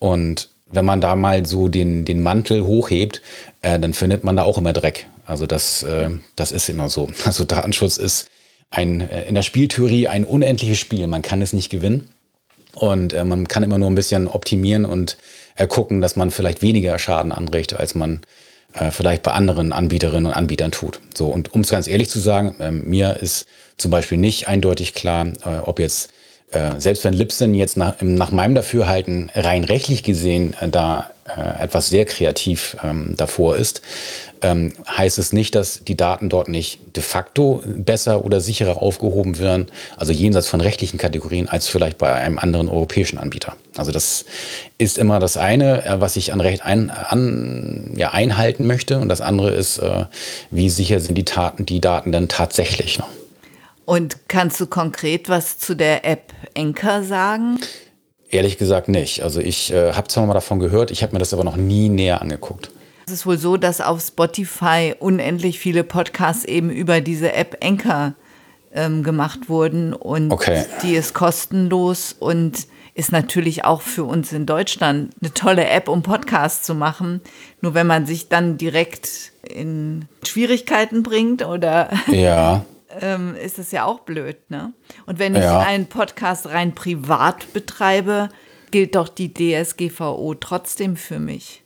und 0.00 0.50
wenn 0.70 0.84
man 0.84 1.00
da 1.00 1.16
mal 1.16 1.46
so 1.46 1.68
den, 1.68 2.04
den 2.04 2.22
Mantel 2.22 2.64
hochhebt, 2.64 3.22
äh, 3.62 3.78
dann 3.78 3.94
findet 3.94 4.24
man 4.24 4.36
da 4.36 4.42
auch 4.42 4.58
immer 4.58 4.72
Dreck. 4.72 5.06
Also 5.26 5.46
das, 5.46 5.82
äh, 5.82 6.10
das 6.36 6.52
ist 6.52 6.68
immer 6.68 6.88
so. 6.88 7.08
Also 7.24 7.44
Datenschutz 7.44 7.96
ist 7.96 8.28
ein, 8.70 9.00
äh, 9.00 9.24
in 9.24 9.34
der 9.34 9.42
Spieltheorie 9.42 10.08
ein 10.08 10.24
unendliches 10.24 10.78
Spiel. 10.78 11.06
Man 11.06 11.22
kann 11.22 11.42
es 11.42 11.52
nicht 11.52 11.70
gewinnen. 11.70 12.08
Und 12.74 13.12
äh, 13.12 13.24
man 13.24 13.48
kann 13.48 13.62
immer 13.62 13.78
nur 13.78 13.90
ein 13.90 13.94
bisschen 13.94 14.28
optimieren 14.28 14.84
und 14.84 15.16
äh, 15.56 15.66
gucken, 15.66 16.00
dass 16.00 16.16
man 16.16 16.30
vielleicht 16.30 16.62
weniger 16.62 16.98
Schaden 16.98 17.32
anrichtet, 17.32 17.80
als 17.80 17.94
man 17.94 18.20
äh, 18.74 18.90
vielleicht 18.90 19.22
bei 19.22 19.32
anderen 19.32 19.72
Anbieterinnen 19.72 20.26
und 20.26 20.32
Anbietern 20.32 20.70
tut. 20.70 21.00
So, 21.16 21.28
und 21.28 21.52
um 21.54 21.62
es 21.62 21.70
ganz 21.70 21.88
ehrlich 21.88 22.10
zu 22.10 22.20
sagen, 22.20 22.54
äh, 22.60 22.70
mir 22.70 23.16
ist 23.20 23.46
zum 23.76 23.90
Beispiel 23.90 24.18
nicht 24.18 24.48
eindeutig 24.48 24.94
klar, 24.94 25.26
äh, 25.44 25.58
ob 25.64 25.78
jetzt 25.78 26.10
äh, 26.50 26.78
selbst 26.78 27.04
wenn 27.04 27.12
Libsyn 27.12 27.54
jetzt 27.54 27.76
nach, 27.76 27.96
nach 28.00 28.30
meinem 28.30 28.54
Dafürhalten 28.54 29.30
rein 29.34 29.64
rechtlich 29.64 30.02
gesehen 30.02 30.54
äh, 30.60 30.68
da 30.68 31.10
äh, 31.24 31.62
etwas 31.62 31.88
sehr 31.88 32.06
kreativ 32.06 32.76
ähm, 32.82 33.14
davor 33.16 33.56
ist, 33.56 33.82
ähm, 34.40 34.72
heißt 34.88 35.18
es 35.18 35.32
nicht, 35.32 35.54
dass 35.54 35.84
die 35.84 35.96
Daten 35.96 36.28
dort 36.28 36.48
nicht 36.48 36.96
de 36.96 37.02
facto 37.02 37.62
besser 37.66 38.24
oder 38.24 38.40
sicherer 38.40 38.80
aufgehoben 38.80 39.38
werden, 39.38 39.66
also 39.96 40.12
jenseits 40.12 40.48
von 40.48 40.60
rechtlichen 40.60 40.96
Kategorien, 40.96 41.48
als 41.48 41.68
vielleicht 41.68 41.98
bei 41.98 42.14
einem 42.14 42.38
anderen 42.38 42.68
europäischen 42.68 43.18
Anbieter. 43.18 43.56
Also 43.76 43.92
das 43.92 44.24
ist 44.78 44.96
immer 44.96 45.18
das 45.20 45.36
eine, 45.36 45.84
äh, 45.84 46.00
was 46.00 46.16
ich 46.16 46.32
an 46.32 46.40
Recht 46.40 46.64
ein, 46.64 46.90
an, 46.90 47.92
ja, 47.96 48.12
einhalten 48.12 48.66
möchte 48.66 48.98
und 48.98 49.08
das 49.08 49.20
andere 49.20 49.50
ist, 49.50 49.78
äh, 49.78 50.06
wie 50.50 50.70
sicher 50.70 51.00
sind 51.00 51.16
die 51.16 51.24
Daten, 51.24 51.66
die 51.66 51.80
Daten 51.80 52.10
dann 52.10 52.28
tatsächlich. 52.28 52.98
Ne? 52.98 53.04
Und 53.88 54.28
kannst 54.28 54.60
du 54.60 54.66
konkret 54.66 55.30
was 55.30 55.58
zu 55.58 55.74
der 55.74 56.04
App 56.04 56.34
Anchor 56.54 57.02
sagen? 57.04 57.58
Ehrlich 58.28 58.58
gesagt 58.58 58.88
nicht. 58.88 59.22
Also 59.22 59.40
ich 59.40 59.72
äh, 59.72 59.94
habe 59.94 60.08
zwar 60.08 60.26
mal 60.26 60.34
davon 60.34 60.58
gehört, 60.58 60.90
ich 60.90 61.02
habe 61.02 61.14
mir 61.14 61.20
das 61.20 61.32
aber 61.32 61.42
noch 61.42 61.56
nie 61.56 61.88
näher 61.88 62.20
angeguckt. 62.20 62.70
Es 63.06 63.14
ist 63.14 63.24
wohl 63.24 63.38
so, 63.38 63.56
dass 63.56 63.80
auf 63.80 64.02
Spotify 64.02 64.94
unendlich 64.98 65.58
viele 65.58 65.84
Podcasts 65.84 66.44
eben 66.44 66.68
über 66.68 67.00
diese 67.00 67.32
App 67.32 67.64
Anchor 67.64 68.12
ähm, 68.74 69.02
gemacht 69.02 69.48
wurden 69.48 69.94
und 69.94 70.32
okay. 70.32 70.66
die 70.82 70.94
ist 70.94 71.14
kostenlos 71.14 72.14
und 72.18 72.66
ist 72.92 73.10
natürlich 73.10 73.64
auch 73.64 73.80
für 73.80 74.04
uns 74.04 74.34
in 74.34 74.44
Deutschland 74.44 75.14
eine 75.22 75.32
tolle 75.32 75.66
App, 75.66 75.88
um 75.88 76.02
Podcasts 76.02 76.66
zu 76.66 76.74
machen. 76.74 77.22
Nur 77.62 77.72
wenn 77.72 77.86
man 77.86 78.04
sich 78.04 78.28
dann 78.28 78.58
direkt 78.58 79.32
in 79.48 80.04
Schwierigkeiten 80.26 81.02
bringt 81.02 81.42
oder 81.42 81.88
ja. 82.08 82.66
ähm, 83.00 83.34
ist 83.34 83.58
es 83.58 83.70
ja 83.70 83.84
auch 83.84 84.00
blöd, 84.00 84.36
ne? 84.50 84.72
Und 85.06 85.18
wenn 85.18 85.34
ich 85.34 85.42
ja. 85.42 85.60
einen 85.60 85.86
Podcast 85.86 86.46
rein 86.46 86.74
privat 86.74 87.52
betreibe, 87.52 88.28
gilt 88.70 88.94
doch 88.94 89.08
die 89.08 89.32
DSGVO 89.32 90.34
trotzdem 90.34 90.96
für 90.96 91.18
mich. 91.18 91.62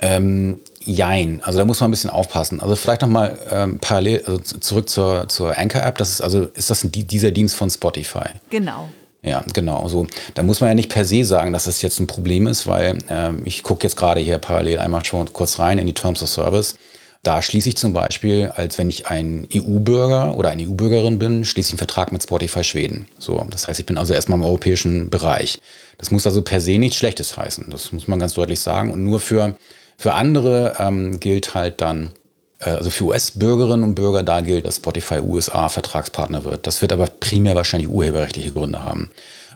Ähm, 0.00 0.60
jein, 0.80 1.42
also 1.42 1.58
da 1.58 1.64
muss 1.64 1.80
man 1.80 1.88
ein 1.88 1.90
bisschen 1.90 2.10
aufpassen. 2.10 2.60
Also 2.60 2.76
vielleicht 2.76 3.02
nochmal 3.02 3.36
ähm, 3.50 3.78
parallel, 3.80 4.22
also 4.26 4.38
zurück 4.38 4.88
zur, 4.88 5.28
zur 5.28 5.58
Anchor-App. 5.58 5.98
Das 5.98 6.10
ist 6.10 6.20
also, 6.20 6.44
ist 6.54 6.70
das 6.70 6.84
ein, 6.84 6.92
dieser 6.92 7.32
Dienst 7.32 7.56
von 7.56 7.68
Spotify? 7.68 8.28
Genau. 8.50 8.88
Ja, 9.22 9.44
genau. 9.52 9.88
So, 9.88 10.06
da 10.34 10.44
muss 10.44 10.60
man 10.60 10.68
ja 10.68 10.74
nicht 10.74 10.90
per 10.90 11.04
se 11.04 11.24
sagen, 11.24 11.52
dass 11.52 11.64
das 11.64 11.82
jetzt 11.82 11.98
ein 11.98 12.06
Problem 12.06 12.46
ist, 12.46 12.68
weil 12.68 12.98
ähm, 13.10 13.42
ich 13.44 13.64
gucke 13.64 13.82
jetzt 13.82 13.96
gerade 13.96 14.20
hier 14.20 14.38
parallel 14.38 14.78
einmal 14.78 15.04
schon 15.04 15.32
kurz 15.32 15.58
rein 15.58 15.78
in 15.78 15.86
die 15.86 15.94
Terms 15.94 16.22
of 16.22 16.28
Service. 16.28 16.76
Da 17.22 17.42
schließe 17.42 17.70
ich 17.70 17.76
zum 17.76 17.92
Beispiel, 17.92 18.52
als 18.54 18.78
wenn 18.78 18.88
ich 18.88 19.08
ein 19.08 19.48
EU-Bürger 19.52 20.36
oder 20.36 20.50
eine 20.50 20.62
EU-Bürgerin 20.62 21.18
bin, 21.18 21.44
schließe 21.44 21.68
ich 21.68 21.72
einen 21.72 21.78
Vertrag 21.78 22.12
mit 22.12 22.22
Spotify 22.22 22.62
Schweden. 22.62 23.08
So, 23.18 23.44
das 23.50 23.66
heißt, 23.66 23.80
ich 23.80 23.86
bin 23.86 23.98
also 23.98 24.14
erstmal 24.14 24.38
im 24.38 24.44
europäischen 24.44 25.10
Bereich. 25.10 25.60
Das 25.98 26.12
muss 26.12 26.26
also 26.26 26.42
per 26.42 26.60
se 26.60 26.78
nichts 26.78 26.96
Schlechtes 26.96 27.36
heißen. 27.36 27.66
Das 27.70 27.92
muss 27.92 28.06
man 28.06 28.20
ganz 28.20 28.34
deutlich 28.34 28.60
sagen. 28.60 28.92
Und 28.92 29.02
nur 29.02 29.18
für, 29.18 29.56
für 29.96 30.14
andere 30.14 30.76
ähm, 30.78 31.18
gilt 31.18 31.54
halt 31.54 31.80
dann, 31.80 32.12
äh, 32.60 32.70
also 32.70 32.90
für 32.90 33.04
US-Bürgerinnen 33.06 33.82
und 33.82 33.94
Bürger, 33.96 34.22
da 34.22 34.40
gilt, 34.40 34.64
dass 34.64 34.76
Spotify 34.76 35.18
USA 35.18 35.68
Vertragspartner 35.68 36.44
wird. 36.44 36.68
Das 36.68 36.82
wird 36.82 36.92
aber 36.92 37.08
primär 37.08 37.56
wahrscheinlich 37.56 37.88
urheberrechtliche 37.90 38.52
Gründe 38.52 38.84
haben. 38.84 39.10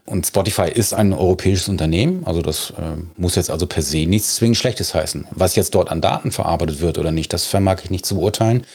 Und 0.04 0.26
Spotify 0.26 0.68
ist 0.68 0.94
ein 0.94 1.12
europäisches 1.12 1.68
Unternehmen, 1.68 2.26
also 2.26 2.42
das 2.42 2.70
äh, 2.70 3.00
muss 3.16 3.36
jetzt 3.36 3.50
also 3.50 3.66
per 3.66 3.82
se 3.82 4.04
nichts 4.06 4.34
zwingend 4.34 4.56
Schlechtes 4.56 4.94
heißen. 4.94 5.28
Was 5.30 5.54
jetzt 5.54 5.74
dort 5.76 5.90
an 5.90 6.00
Daten 6.00 6.32
verarbeitet 6.32 6.80
wird 6.80 6.98
oder 6.98 7.12
nicht, 7.12 7.32
das 7.32 7.46
vermag 7.46 7.78
ich 7.84 7.90
nicht 7.90 8.04
zu 8.04 8.16
beurteilen, 8.16 8.66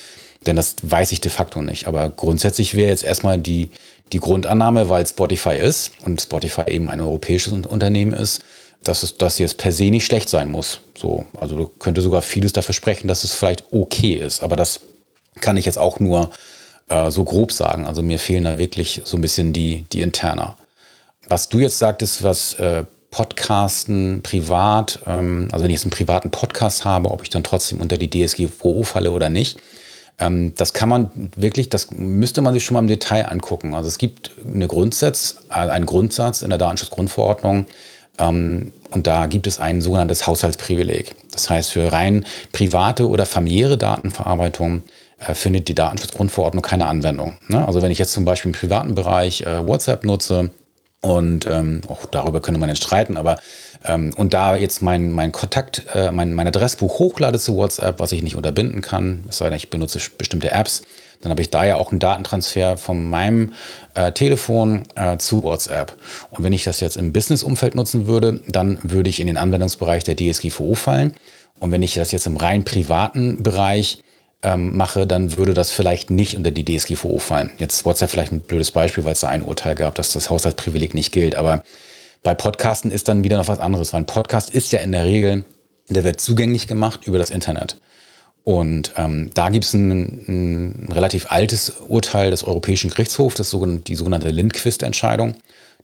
denn 0.45 0.55
das 0.55 0.75
weiß 0.83 1.11
ich 1.11 1.19
de 1.19 1.29
facto 1.29 1.61
nicht. 1.61 1.87
Aber 1.87 2.09
grundsätzlich 2.09 2.75
wäre 2.75 2.89
jetzt 2.89 3.03
erstmal 3.03 3.37
die, 3.37 3.71
die 4.13 4.19
Grundannahme, 4.19 4.87
weil 4.87 5.05
Spotify 5.05 5.57
ist 5.57 5.91
und 6.05 6.21
Spotify 6.21 6.63
eben 6.67 6.89
ein 6.89 7.01
europäisches 7.01 7.51
Unternehmen 7.51 8.13
ist, 8.13 8.41
dass 8.83 9.03
es 9.03 9.17
dass 9.17 9.37
jetzt 9.37 9.57
per 9.57 9.73
se 9.73 9.85
nicht 9.85 10.05
schlecht 10.05 10.29
sein 10.29 10.49
muss. 10.49 10.79
So, 10.97 11.25
also 11.37 11.69
könnte 11.79 12.01
sogar 12.01 12.21
vieles 12.21 12.53
dafür 12.53 12.73
sprechen, 12.73 13.09
dass 13.09 13.25
es 13.25 13.33
vielleicht 13.33 13.65
okay 13.71 14.13
ist, 14.13 14.43
aber 14.43 14.55
das 14.55 14.79
kann 15.41 15.57
ich 15.57 15.65
jetzt 15.65 15.77
auch 15.77 15.99
nur 15.99 16.31
äh, 16.87 17.11
so 17.11 17.25
grob 17.25 17.51
sagen. 17.51 17.85
Also 17.85 18.01
mir 18.01 18.17
fehlen 18.17 18.45
da 18.45 18.57
wirklich 18.57 19.01
so 19.03 19.17
ein 19.17 19.21
bisschen 19.21 19.51
die, 19.51 19.85
die 19.91 20.01
Interna 20.01 20.55
was 21.27 21.49
du 21.49 21.59
jetzt 21.59 21.79
sagtest, 21.79 22.23
was 22.23 22.53
äh, 22.55 22.85
Podcasten 23.11 24.21
privat, 24.21 24.99
ähm, 25.07 25.47
also 25.51 25.63
wenn 25.63 25.71
ich 25.71 25.77
jetzt 25.77 25.85
einen 25.85 25.91
privaten 25.91 26.31
Podcast 26.31 26.85
habe, 26.85 27.11
ob 27.11 27.23
ich 27.23 27.29
dann 27.29 27.43
trotzdem 27.43 27.81
unter 27.81 27.97
die 27.97 28.09
DSGVO 28.09 28.83
falle 28.83 29.11
oder 29.11 29.29
nicht, 29.29 29.59
ähm, 30.19 30.53
das 30.55 30.73
kann 30.73 30.89
man 30.89 31.31
wirklich, 31.35 31.69
das 31.69 31.91
müsste 31.91 32.41
man 32.41 32.53
sich 32.53 32.65
schon 32.65 32.73
mal 32.73 32.81
im 32.81 32.87
Detail 32.87 33.23
angucken. 33.23 33.75
Also 33.75 33.87
es 33.87 33.97
gibt 33.97 34.31
eine 34.45 34.67
Grundsatz, 34.67 35.37
äh, 35.49 35.53
einen 35.53 35.85
Grundsatz 35.85 36.41
in 36.41 36.49
der 36.49 36.59
Datenschutzgrundverordnung, 36.59 37.65
ähm, 38.19 38.73
und 38.89 39.05
da 39.07 39.25
gibt 39.27 39.47
es 39.47 39.59
ein 39.59 39.81
sogenanntes 39.81 40.27
Haushaltsprivileg. 40.27 41.15
Das 41.31 41.49
heißt, 41.49 41.71
für 41.71 41.91
rein 41.91 42.25
private 42.51 43.07
oder 43.07 43.25
familiäre 43.25 43.77
Datenverarbeitung 43.77 44.83
äh, 45.19 45.33
findet 45.33 45.67
die 45.67 45.75
Datenschutzgrundverordnung 45.75 46.63
keine 46.63 46.87
Anwendung. 46.87 47.37
Ne? 47.47 47.65
Also 47.65 47.81
wenn 47.81 47.91
ich 47.91 47.99
jetzt 47.99 48.13
zum 48.13 48.25
Beispiel 48.25 48.49
im 48.49 48.57
privaten 48.57 48.95
Bereich 48.95 49.41
äh, 49.41 49.65
WhatsApp 49.67 50.03
nutze, 50.05 50.51
und 51.01 51.45
ähm, 51.45 51.81
auch 51.87 52.05
darüber 52.05 52.41
könnte 52.41 52.59
man 52.59 52.69
jetzt 52.69 52.83
streiten, 52.83 53.17
aber 53.17 53.37
ähm, 53.85 54.13
und 54.15 54.33
da 54.33 54.55
jetzt 54.55 54.81
mein, 54.81 55.11
mein 55.11 55.31
Kontakt, 55.31 55.83
äh, 55.93 56.11
mein, 56.11 56.33
mein 56.33 56.47
Adressbuch 56.47 56.99
hochlade 56.99 57.39
zu 57.39 57.55
WhatsApp, 57.55 57.99
was 57.99 58.11
ich 58.11 58.23
nicht 58.23 58.35
unterbinden 58.35 58.81
kann, 58.81 59.25
es 59.29 59.37
sei 59.37 59.49
denn, 59.49 59.57
ich 59.57 59.69
benutze 59.69 59.99
bestimmte 60.17 60.51
Apps, 60.51 60.81
dann 61.21 61.31
habe 61.31 61.41
ich 61.41 61.49
da 61.49 61.65
ja 61.65 61.77
auch 61.77 61.91
einen 61.91 61.99
Datentransfer 61.99 62.77
von 62.77 63.09
meinem 63.09 63.53
äh, 63.95 64.11
Telefon 64.11 64.83
äh, 64.95 65.17
zu 65.17 65.43
WhatsApp. 65.43 65.95
Und 66.29 66.43
wenn 66.43 66.53
ich 66.53 66.63
das 66.63 66.79
jetzt 66.79 66.97
im 66.97 67.11
Business-Umfeld 67.11 67.75
nutzen 67.75 68.07
würde, 68.07 68.41
dann 68.47 68.79
würde 68.83 69.09
ich 69.09 69.19
in 69.19 69.27
den 69.27 69.37
Anwendungsbereich 69.37 70.03
der 70.03 70.15
DSGVO 70.15 70.75
fallen. 70.75 71.15
Und 71.59 71.71
wenn 71.71 71.81
ich 71.81 71.95
das 71.95 72.11
jetzt 72.11 72.27
im 72.27 72.37
rein 72.37 72.63
privaten 72.63 73.41
Bereich 73.41 74.03
ähm, 74.43 74.75
mache, 74.77 75.07
dann 75.07 75.37
würde 75.37 75.53
das 75.53 75.71
vielleicht 75.71 76.09
nicht 76.09 76.35
unter 76.35 76.51
die 76.51 76.63
DSGVO 76.63 77.17
fallen. 77.19 77.51
Jetzt 77.57 77.85
WhatsApp 77.85 78.11
vielleicht 78.11 78.31
ein 78.31 78.41
blödes 78.41 78.71
Beispiel, 78.71 79.03
weil 79.03 79.13
es 79.13 79.21
da 79.21 79.29
ein 79.29 79.41
Urteil 79.41 79.75
gab, 79.75 79.95
dass 79.95 80.13
das 80.13 80.29
Haushaltsprivileg 80.29 80.93
nicht 80.93 81.11
gilt. 81.11 81.35
Aber 81.35 81.63
bei 82.23 82.33
Podcasten 82.35 82.91
ist 82.91 83.07
dann 83.07 83.23
wieder 83.23 83.37
noch 83.37 83.47
was 83.47 83.59
anderes, 83.59 83.93
weil 83.93 84.01
ein 84.01 84.05
Podcast 84.05 84.49
ist 84.49 84.71
ja 84.71 84.79
in 84.79 84.91
der 84.91 85.05
Regel, 85.05 85.45
der 85.89 86.03
wird 86.03 86.21
zugänglich 86.21 86.67
gemacht 86.67 87.01
über 87.05 87.17
das 87.17 87.29
Internet. 87.29 87.79
Und 88.43 88.93
ähm, 88.95 89.31
da 89.33 89.49
gibt 89.49 89.65
es 89.65 89.73
ein, 89.73 89.91
ein, 90.27 90.89
relativ 90.91 91.31
altes 91.31 91.69
Urteil 91.87 92.31
des 92.31 92.45
Europäischen 92.45 92.89
Gerichtshofs, 92.89 93.35
das 93.35 93.49
sogenannte, 93.49 93.83
die 93.83 93.95
sogenannte 93.95 94.29
Lindquist-Entscheidung. 94.29 95.35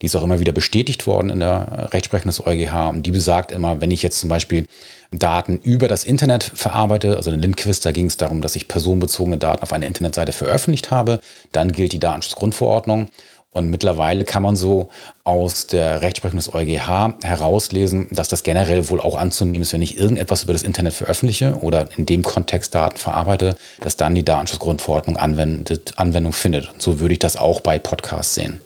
Die 0.02 0.06
ist 0.06 0.16
auch 0.16 0.24
immer 0.24 0.40
wieder 0.40 0.54
bestätigt 0.54 1.06
worden 1.06 1.30
in 1.30 1.40
der 1.40 1.90
Rechtsprechung 1.92 2.30
des 2.30 2.46
EuGH. 2.46 2.90
Und 2.90 3.04
die 3.04 3.12
besagt 3.12 3.52
immer, 3.52 3.82
wenn 3.82 3.92
ich 3.92 4.02
jetzt 4.02 4.20
zum 4.20 4.30
Beispiel 4.30 4.66
Daten 5.14 5.60
über 5.60 5.88
das 5.88 6.04
Internet 6.04 6.44
verarbeite, 6.44 7.18
also 7.18 7.32
in 7.32 7.40
Lindquist, 7.40 7.86
da 7.86 7.92
ging 7.92 8.08
es 8.08 8.18
darum, 8.18 8.42
dass 8.42 8.56
ich 8.56 8.68
personenbezogene 8.68 9.38
Daten 9.38 9.64
auf 9.64 9.74
einer 9.74 9.88
Internetseite 9.88 10.32
veröffentlicht 10.32 10.92
habe, 10.92 11.20
dann 11.52 11.72
gilt 11.72 11.94
die 11.94 12.00
Datenschutzgrundverordnung. 12.00 13.10
Und 13.52 13.70
mittlerweile 13.70 14.24
kann 14.24 14.42
man 14.42 14.56
so 14.56 14.90
aus 15.24 15.68
der 15.68 16.02
Rechtsprechung 16.02 16.38
des 16.38 16.54
EuGH 16.54 17.20
herauslesen, 17.24 18.08
dass 18.10 18.28
das 18.28 18.42
generell 18.42 18.90
wohl 18.90 19.00
auch 19.00 19.16
anzunehmen 19.16 19.62
ist, 19.62 19.74
wenn 19.74 19.84
ich 19.84 20.00
irgendetwas 20.00 20.44
über 20.44 20.54
das 20.54 20.64
Internet 20.64 20.94
veröffentliche 20.94 21.60
oder 21.62 21.88
in 21.96 22.08
dem 22.08 22.24
Kontext 22.24 22.74
Daten 22.74 22.98
verarbeite, 22.98 23.56
dass 23.80 23.96
dann 23.96 24.16
die 24.16 24.26
Datenschutzgrundverordnung 24.26 25.18
anwendet, 25.18 25.94
Anwendung 25.98 26.34
findet. 26.34 26.74
Und 26.74 26.82
so 26.82 27.00
würde 27.00 27.14
ich 27.14 27.20
das 27.20 27.38
auch 27.38 27.62
bei 27.62 27.78
Podcasts 27.78 28.34
sehen. 28.34 28.60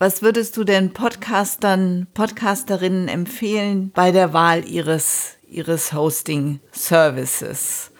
Was 0.00 0.22
würdest 0.22 0.56
du 0.56 0.62
denn 0.62 0.92
Podcastern, 0.92 2.06
Podcasterinnen 2.14 3.08
empfehlen 3.08 3.90
bei 3.94 4.12
der 4.12 4.32
Wahl 4.32 4.64
ihres, 4.64 5.37
ihres 5.50 5.92
Hosting-Services? 5.92 7.90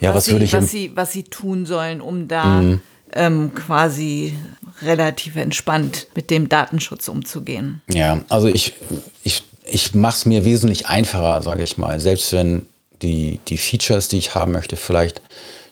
Ja, 0.00 0.10
was, 0.10 0.26
was 0.26 0.32
würde 0.32 0.44
ich 0.44 0.52
was 0.52 0.70
sie, 0.70 0.92
was 0.94 1.12
sie 1.12 1.22
tun 1.24 1.66
sollen, 1.66 2.00
um 2.00 2.28
da 2.28 2.44
mhm. 2.60 2.80
ähm, 3.12 3.54
quasi 3.54 4.36
relativ 4.82 5.36
entspannt 5.36 6.08
mit 6.14 6.30
dem 6.30 6.48
Datenschutz 6.48 7.08
umzugehen? 7.08 7.82
Ja, 7.88 8.20
also 8.28 8.48
ich, 8.48 8.74
ich, 9.22 9.44
ich 9.64 9.94
mache 9.94 10.16
es 10.16 10.26
mir 10.26 10.44
wesentlich 10.44 10.86
einfacher, 10.86 11.42
sage 11.42 11.62
ich 11.62 11.78
mal. 11.78 12.00
Selbst 12.00 12.32
wenn 12.32 12.66
die, 13.02 13.40
die 13.48 13.58
Features, 13.58 14.08
die 14.08 14.18
ich 14.18 14.34
haben 14.34 14.52
möchte, 14.52 14.76
vielleicht 14.76 15.22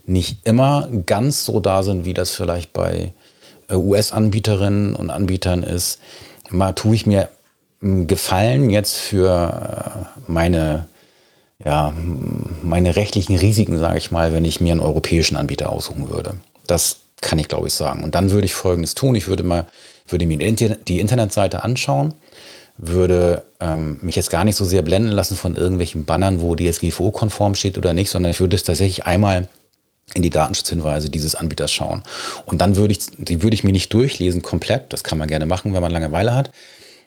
nicht 0.07 0.39
immer 0.45 0.89
ganz 1.07 1.45
so 1.45 1.61
da 1.61 1.83
sind, 1.83 2.05
wie 2.05 2.15
das 2.15 2.31
vielleicht 2.31 2.73
bei 2.73 3.13
äh, 3.69 3.75
US-Anbieterinnen 3.75 4.95
und 4.95 5.11
Anbietern 5.11 5.63
ist, 5.63 6.01
mal 6.51 6.73
tue 6.73 6.95
ich 6.95 7.07
mir 7.07 7.29
Gefallen 7.83 8.71
jetzt 8.71 8.97
für 8.97 10.07
äh, 10.07 10.31
meine, 10.31 10.87
ja, 11.65 11.93
meine 12.63 12.95
rechtlichen 12.95 13.37
Risiken, 13.37 13.79
sage 13.79 13.99
ich 13.99 14.13
mal, 14.13 14.33
wenn 14.33 14.45
ich 14.45 14.61
mir 14.61 14.73
einen 14.73 14.81
europäischen 14.81 15.37
Anbieter 15.37 15.71
aussuchen 15.71 16.09
würde. 16.09 16.35
Das 16.67 16.99
kann 17.21 17.39
ich, 17.39 17.49
glaube 17.49 17.67
ich, 17.67 17.75
sagen. 17.75 18.05
Und 18.05 18.15
dann 18.15 18.31
würde 18.31 18.45
ich 18.45 18.55
Folgendes 18.55 18.95
tun. 18.95 19.17
Ich 19.17 19.27
würde 19.27 19.43
mal, 19.43 19.67
würde 20.07 20.27
mir 20.27 20.39
die 20.39 21.01
Internetseite 21.01 21.65
anschauen, 21.65 22.15
würde 22.79 23.43
ähm, 23.61 23.99
mich 24.01 24.17
jetzt 24.17 24.31
gar 24.31 24.45
nicht 24.45 24.57
so 24.57 24.65
sehr 24.65 24.83
blenden 24.83 25.11
lassen 25.11 25.37
von 25.37 25.57
irgendwelchen 25.57 26.05
Bannern, 26.05 26.41
wo 26.41 26.55
DSGVO-konform 26.55 27.55
steht 27.55 27.79
oder 27.79 27.95
nicht, 27.95 28.11
sondern 28.11 28.31
ich 28.31 28.41
würde 28.41 28.57
es 28.57 28.63
tatsächlich 28.65 29.07
einmal 29.07 29.49
in 30.15 30.23
die 30.23 30.31
Datenschutzhinweise 30.31 31.11
dieses 31.11 31.35
Anbieters 31.35 31.73
schauen. 31.73 32.03
Und 32.47 32.61
dann 32.61 32.77
würde 32.77 32.93
ich, 32.93 33.01
die 33.19 33.43
würde 33.43 33.55
ich 33.55 33.65
mir 33.65 33.73
nicht 33.73 33.93
durchlesen 33.93 34.43
komplett. 34.43 34.93
Das 34.93 35.05
kann 35.05 35.19
man 35.19 35.29
gerne 35.29 35.47
machen, 35.47 35.75
wenn 35.75 35.83
man 35.83 35.93
Langeweile 35.93 36.35
hat. 36.35 36.51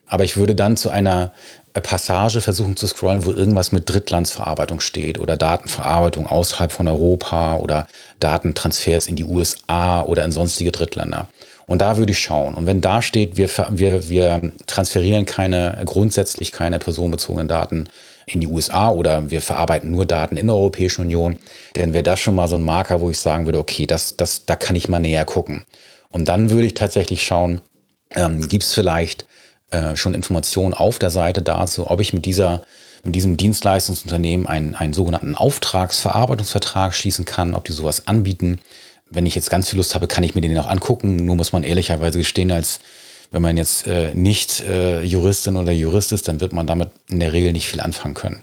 Aber 0.07 0.23
ich 0.23 0.37
würde 0.37 0.55
dann 0.55 0.77
zu 0.77 0.89
einer 0.89 1.31
Passage 1.73 2.41
versuchen 2.41 2.77
zu 2.77 2.87
scrollen, 2.87 3.25
wo 3.25 3.31
irgendwas 3.31 3.71
mit 3.71 3.89
Drittlandsverarbeitung 3.89 4.79
steht 4.79 5.19
oder 5.19 5.35
Datenverarbeitung 5.35 6.27
außerhalb 6.27 6.71
von 6.71 6.87
Europa 6.87 7.57
oder 7.57 7.87
Datentransfers 8.19 9.07
in 9.07 9.15
die 9.15 9.25
USA 9.25 10.01
oder 10.03 10.23
in 10.23 10.31
sonstige 10.31 10.71
Drittländer. 10.71 11.27
Und 11.67 11.81
da 11.81 11.97
würde 11.97 12.11
ich 12.11 12.19
schauen. 12.19 12.53
Und 12.53 12.67
wenn 12.67 12.79
da 12.79 13.01
steht, 13.01 13.37
wir, 13.37 13.49
wir, 13.71 14.07
wir 14.09 14.51
transferieren 14.67 15.25
keine, 15.25 15.81
grundsätzlich 15.85 16.51
keine 16.51 16.79
personenbezogenen 16.79 17.47
Daten 17.47 17.89
in 18.27 18.39
die 18.39 18.47
USA 18.47 18.89
oder 18.89 19.29
wir 19.29 19.41
verarbeiten 19.41 19.91
nur 19.91 20.05
Daten 20.05 20.37
in 20.37 20.47
der 20.47 20.55
Europäischen 20.55 21.01
Union, 21.01 21.37
dann 21.73 21.93
wäre 21.93 22.03
das 22.03 22.19
schon 22.19 22.35
mal 22.35 22.47
so 22.47 22.55
ein 22.55 22.63
Marker, 22.63 23.01
wo 23.01 23.09
ich 23.09 23.19
sagen 23.19 23.45
würde, 23.45 23.59
okay, 23.59 23.85
das, 23.85 24.15
das, 24.15 24.45
da 24.45 24.55
kann 24.55 24.75
ich 24.75 24.89
mal 24.89 24.99
näher 24.99 25.25
gucken. 25.25 25.65
Und 26.09 26.27
dann 26.27 26.49
würde 26.49 26.67
ich 26.67 26.75
tatsächlich 26.75 27.23
schauen, 27.23 27.61
ähm, 28.11 28.47
gibt 28.47 28.63
es 28.63 28.73
vielleicht 28.73 29.25
äh, 29.75 29.95
schon 29.95 30.13
Informationen 30.13 30.73
auf 30.73 30.99
der 30.99 31.09
Seite 31.09 31.41
dazu, 31.41 31.89
ob 31.89 31.99
ich 31.99 32.13
mit 32.13 32.25
dieser 32.25 32.61
mit 33.03 33.13
diesem 33.13 33.37
Dienstleistungsunternehmen 33.37 34.47
einen, 34.47 34.73
einen 34.73 34.93
sogenannten 34.93 35.35
Auftragsverarbeitungsvertrag 35.35 36.93
schließen 36.95 37.23
kann, 37.23 37.53
ob 37.53 37.65
die 37.65 37.71
sowas 37.71 38.07
anbieten. 38.07 38.59
Wenn 39.11 39.27
ich 39.27 39.35
jetzt 39.35 39.51
ganz 39.51 39.69
viel 39.69 39.77
Lust 39.77 39.93
habe, 39.93 40.07
kann 40.07 40.23
ich 40.23 40.33
mir 40.33 40.41
den 40.41 40.57
auch 40.57 40.67
angucken. 40.67 41.17
Nur 41.17 41.35
muss 41.35 41.53
man 41.53 41.63
ehrlicherweise 41.63 42.17
gestehen, 42.17 42.51
als 42.51 42.79
wenn 43.31 43.41
man 43.41 43.57
jetzt 43.57 43.85
äh, 43.85 44.13
nicht 44.15 44.61
äh, 44.61 45.03
Juristin 45.03 45.55
oder 45.55 45.71
Jurist 45.71 46.11
ist, 46.11 46.27
dann 46.27 46.41
wird 46.41 46.53
man 46.53 46.67
damit 46.67 46.89
in 47.07 47.19
der 47.19 47.33
Regel 47.33 47.53
nicht 47.53 47.67
viel 47.67 47.81
anfangen 47.81 48.15
können. 48.15 48.41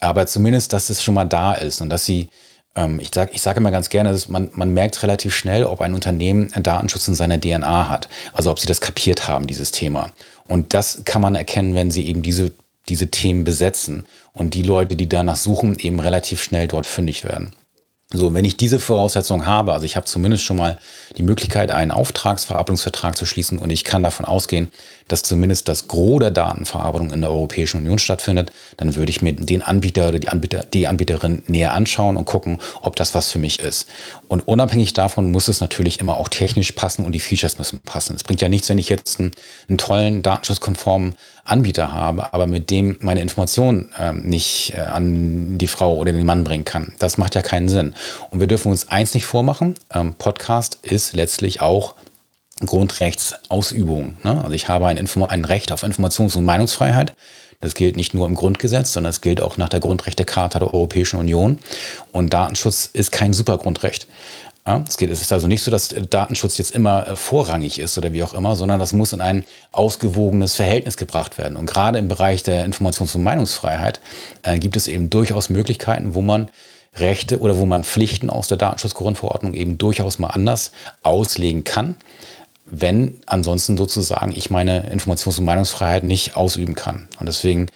Aber 0.00 0.26
zumindest, 0.26 0.72
dass 0.72 0.90
es 0.90 1.02
schon 1.02 1.14
mal 1.14 1.24
da 1.24 1.54
ist 1.54 1.80
und 1.80 1.90
dass 1.90 2.04
sie, 2.04 2.28
ähm, 2.76 3.00
ich 3.00 3.10
sage 3.12 3.32
ich 3.34 3.42
sag 3.42 3.56
immer 3.56 3.70
ganz 3.70 3.88
gerne, 3.88 4.12
dass 4.12 4.28
man, 4.28 4.50
man 4.54 4.72
merkt 4.72 5.02
relativ 5.02 5.34
schnell, 5.34 5.64
ob 5.64 5.80
ein 5.80 5.94
Unternehmen 5.94 6.50
Datenschutz 6.56 7.08
in 7.08 7.14
seiner 7.14 7.40
DNA 7.40 7.88
hat. 7.88 8.08
Also 8.32 8.50
ob 8.50 8.58
sie 8.58 8.66
das 8.66 8.80
kapiert 8.80 9.28
haben, 9.28 9.46
dieses 9.46 9.70
Thema. 9.70 10.12
Und 10.48 10.74
das 10.74 11.02
kann 11.04 11.22
man 11.22 11.34
erkennen, 11.34 11.74
wenn 11.74 11.90
sie 11.90 12.06
eben 12.06 12.22
diese, 12.22 12.52
diese 12.88 13.10
Themen 13.10 13.44
besetzen 13.44 14.06
und 14.32 14.54
die 14.54 14.62
Leute, 14.62 14.96
die 14.96 15.08
danach 15.08 15.36
suchen, 15.36 15.78
eben 15.78 16.00
relativ 16.00 16.42
schnell 16.42 16.66
dort 16.66 16.86
fündig 16.86 17.24
werden. 17.24 17.54
So, 18.10 18.32
wenn 18.32 18.46
ich 18.46 18.56
diese 18.56 18.80
Voraussetzung 18.80 19.44
habe, 19.44 19.74
also 19.74 19.84
ich 19.84 19.94
habe 19.94 20.06
zumindest 20.06 20.42
schon 20.42 20.56
mal 20.56 20.78
die 21.18 21.22
Möglichkeit, 21.22 21.70
einen 21.70 21.90
Auftragsverarbeitungsvertrag 21.90 23.14
zu 23.14 23.26
schließen 23.26 23.58
und 23.58 23.68
ich 23.68 23.84
kann 23.84 24.02
davon 24.02 24.24
ausgehen, 24.24 24.72
dass 25.08 25.22
zumindest 25.22 25.68
das 25.68 25.88
Gros 25.88 26.20
der 26.20 26.30
Datenverarbeitung 26.30 27.10
in 27.12 27.20
der 27.20 27.30
Europäischen 27.30 27.78
Union 27.78 27.98
stattfindet, 27.98 28.52
dann 28.76 28.94
würde 28.94 29.10
ich 29.10 29.22
mir 29.22 29.32
den 29.32 29.62
Anbieter 29.62 30.08
oder 30.08 30.18
die, 30.18 30.28
Anbieter, 30.28 30.64
die 30.72 30.86
Anbieterin 30.86 31.42
näher 31.46 31.72
anschauen 31.72 32.16
und 32.16 32.24
gucken, 32.24 32.58
ob 32.82 32.96
das 32.96 33.14
was 33.14 33.30
für 33.30 33.38
mich 33.38 33.60
ist. 33.60 33.88
Und 34.28 34.46
unabhängig 34.46 34.92
davon 34.92 35.32
muss 35.32 35.48
es 35.48 35.60
natürlich 35.60 36.00
immer 36.00 36.18
auch 36.18 36.28
technisch 36.28 36.72
passen 36.72 37.04
und 37.04 37.12
die 37.12 37.20
Features 37.20 37.58
müssen 37.58 37.80
passen. 37.80 38.14
Es 38.14 38.24
bringt 38.24 38.40
ja 38.40 38.48
nichts, 38.48 38.68
wenn 38.68 38.78
ich 38.78 38.88
jetzt 38.88 39.18
einen, 39.18 39.32
einen 39.68 39.78
tollen, 39.78 40.22
datenschutzkonformen 40.22 41.14
Anbieter 41.48 41.92
habe, 41.92 42.34
aber 42.34 42.46
mit 42.46 42.70
dem 42.70 42.98
meine 43.00 43.22
Informationen 43.22 43.90
äh, 43.98 44.12
nicht 44.12 44.74
äh, 44.76 44.80
an 44.80 45.56
die 45.58 45.66
Frau 45.66 45.96
oder 45.96 46.12
den 46.12 46.26
Mann 46.26 46.44
bringen 46.44 46.64
kann. 46.64 46.92
Das 46.98 47.16
macht 47.16 47.34
ja 47.34 47.42
keinen 47.42 47.68
Sinn. 47.68 47.94
Und 48.30 48.40
wir 48.40 48.46
dürfen 48.46 48.70
uns 48.70 48.88
eins 48.88 49.14
nicht 49.14 49.24
vormachen. 49.24 49.74
Ähm, 49.92 50.14
Podcast 50.14 50.78
ist 50.82 51.14
letztlich 51.14 51.60
auch 51.62 51.94
Grundrechtsausübung. 52.64 54.16
Ne? 54.24 54.42
Also 54.42 54.52
ich 54.52 54.68
habe 54.68 54.86
ein, 54.86 54.98
ein 54.98 55.44
Recht 55.44 55.72
auf 55.72 55.82
Informations- 55.82 56.36
und 56.36 56.44
Meinungsfreiheit. 56.44 57.14
Das 57.60 57.74
gilt 57.74 57.96
nicht 57.96 58.14
nur 58.14 58.26
im 58.26 58.36
Grundgesetz, 58.36 58.92
sondern 58.92 59.10
es 59.10 59.20
gilt 59.20 59.40
auch 59.40 59.56
nach 59.56 59.68
der 59.68 59.80
Grundrechtecharta 59.80 60.60
der 60.60 60.72
Europäischen 60.72 61.18
Union. 61.18 61.58
Und 62.12 62.32
Datenschutz 62.32 62.88
ist 62.92 63.10
kein 63.10 63.32
Supergrundrecht. 63.32 64.06
Ja, 64.64 64.84
es, 64.86 64.98
geht, 64.98 65.10
es 65.10 65.22
ist 65.22 65.32
also 65.32 65.46
nicht 65.46 65.62
so, 65.62 65.70
dass 65.70 65.88
Datenschutz 65.88 66.58
jetzt 66.58 66.74
immer 66.74 67.08
äh, 67.08 67.16
vorrangig 67.16 67.78
ist 67.78 67.96
oder 67.96 68.12
wie 68.12 68.22
auch 68.22 68.34
immer, 68.34 68.54
sondern 68.54 68.78
das 68.78 68.92
muss 68.92 69.14
in 69.14 69.20
ein 69.20 69.44
ausgewogenes 69.72 70.56
Verhältnis 70.56 70.96
gebracht 70.96 71.38
werden. 71.38 71.56
Und 71.56 71.66
gerade 71.66 71.98
im 71.98 72.06
Bereich 72.06 72.42
der 72.42 72.66
Informations- 72.66 73.16
und 73.16 73.22
Meinungsfreiheit 73.22 74.00
äh, 74.42 74.58
gibt 74.58 74.76
es 74.76 74.86
eben 74.86 75.08
durchaus 75.08 75.48
Möglichkeiten, 75.48 76.14
wo 76.14 76.20
man 76.20 76.50
Rechte 76.94 77.40
oder 77.40 77.56
wo 77.56 77.64
man 77.64 77.82
Pflichten 77.82 78.28
aus 78.28 78.48
der 78.48 78.58
Datenschutzgrundverordnung 78.58 79.54
eben 79.54 79.78
durchaus 79.78 80.18
mal 80.18 80.28
anders 80.28 80.72
auslegen 81.02 81.64
kann 81.64 81.96
wenn 82.70 83.20
ansonsten 83.26 83.76
sozusagen 83.76 84.32
ich 84.32 84.50
meine 84.50 84.90
Informations- 84.92 85.38
und 85.38 85.44
Meinungsfreiheit 85.44 86.04
nicht 86.04 86.36
ausüben 86.36 86.74
kann. 86.74 87.08
Und 87.18 87.26
deswegen 87.26 87.66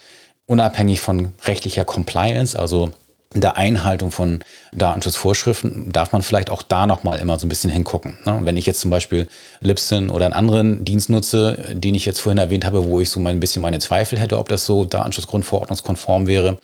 unabhängig 0.45 1.01
von 1.01 1.33
rechtlicher 1.45 1.85
Compliance, 1.85 2.57
also 2.57 2.91
der 3.35 3.57
Einhaltung 3.57 4.11
von 4.11 4.43
Datenschutzvorschriften 4.73 5.91
darf 5.91 6.11
man 6.11 6.21
vielleicht 6.21 6.49
auch 6.49 6.61
da 6.61 6.85
nochmal 6.85 7.19
immer 7.19 7.39
so 7.39 7.47
ein 7.47 7.49
bisschen 7.49 7.71
hingucken. 7.71 8.17
Ne? 8.25 8.41
Wenn 8.43 8.57
ich 8.57 8.65
jetzt 8.65 8.79
zum 8.79 8.91
Beispiel 8.91 9.27
Libsyn 9.59 10.09
oder 10.09 10.25
einen 10.25 10.35
anderen 10.35 10.85
Dienst 10.85 11.09
nutze, 11.09 11.57
den 11.73 11.95
ich 11.95 12.05
jetzt 12.05 12.21
vorhin 12.21 12.37
erwähnt 12.37 12.65
habe, 12.65 12.85
wo 12.85 12.99
ich 12.99 13.09
so 13.09 13.19
ein 13.19 13.39
bisschen 13.39 13.61
meine 13.61 13.79
Zweifel 13.79 14.19
hätte, 14.19 14.37
ob 14.37 14.49
das 14.49 14.65
so 14.65 14.85
Datenschutzgrundverordnungskonform 14.85 16.27
wäre, 16.27 16.59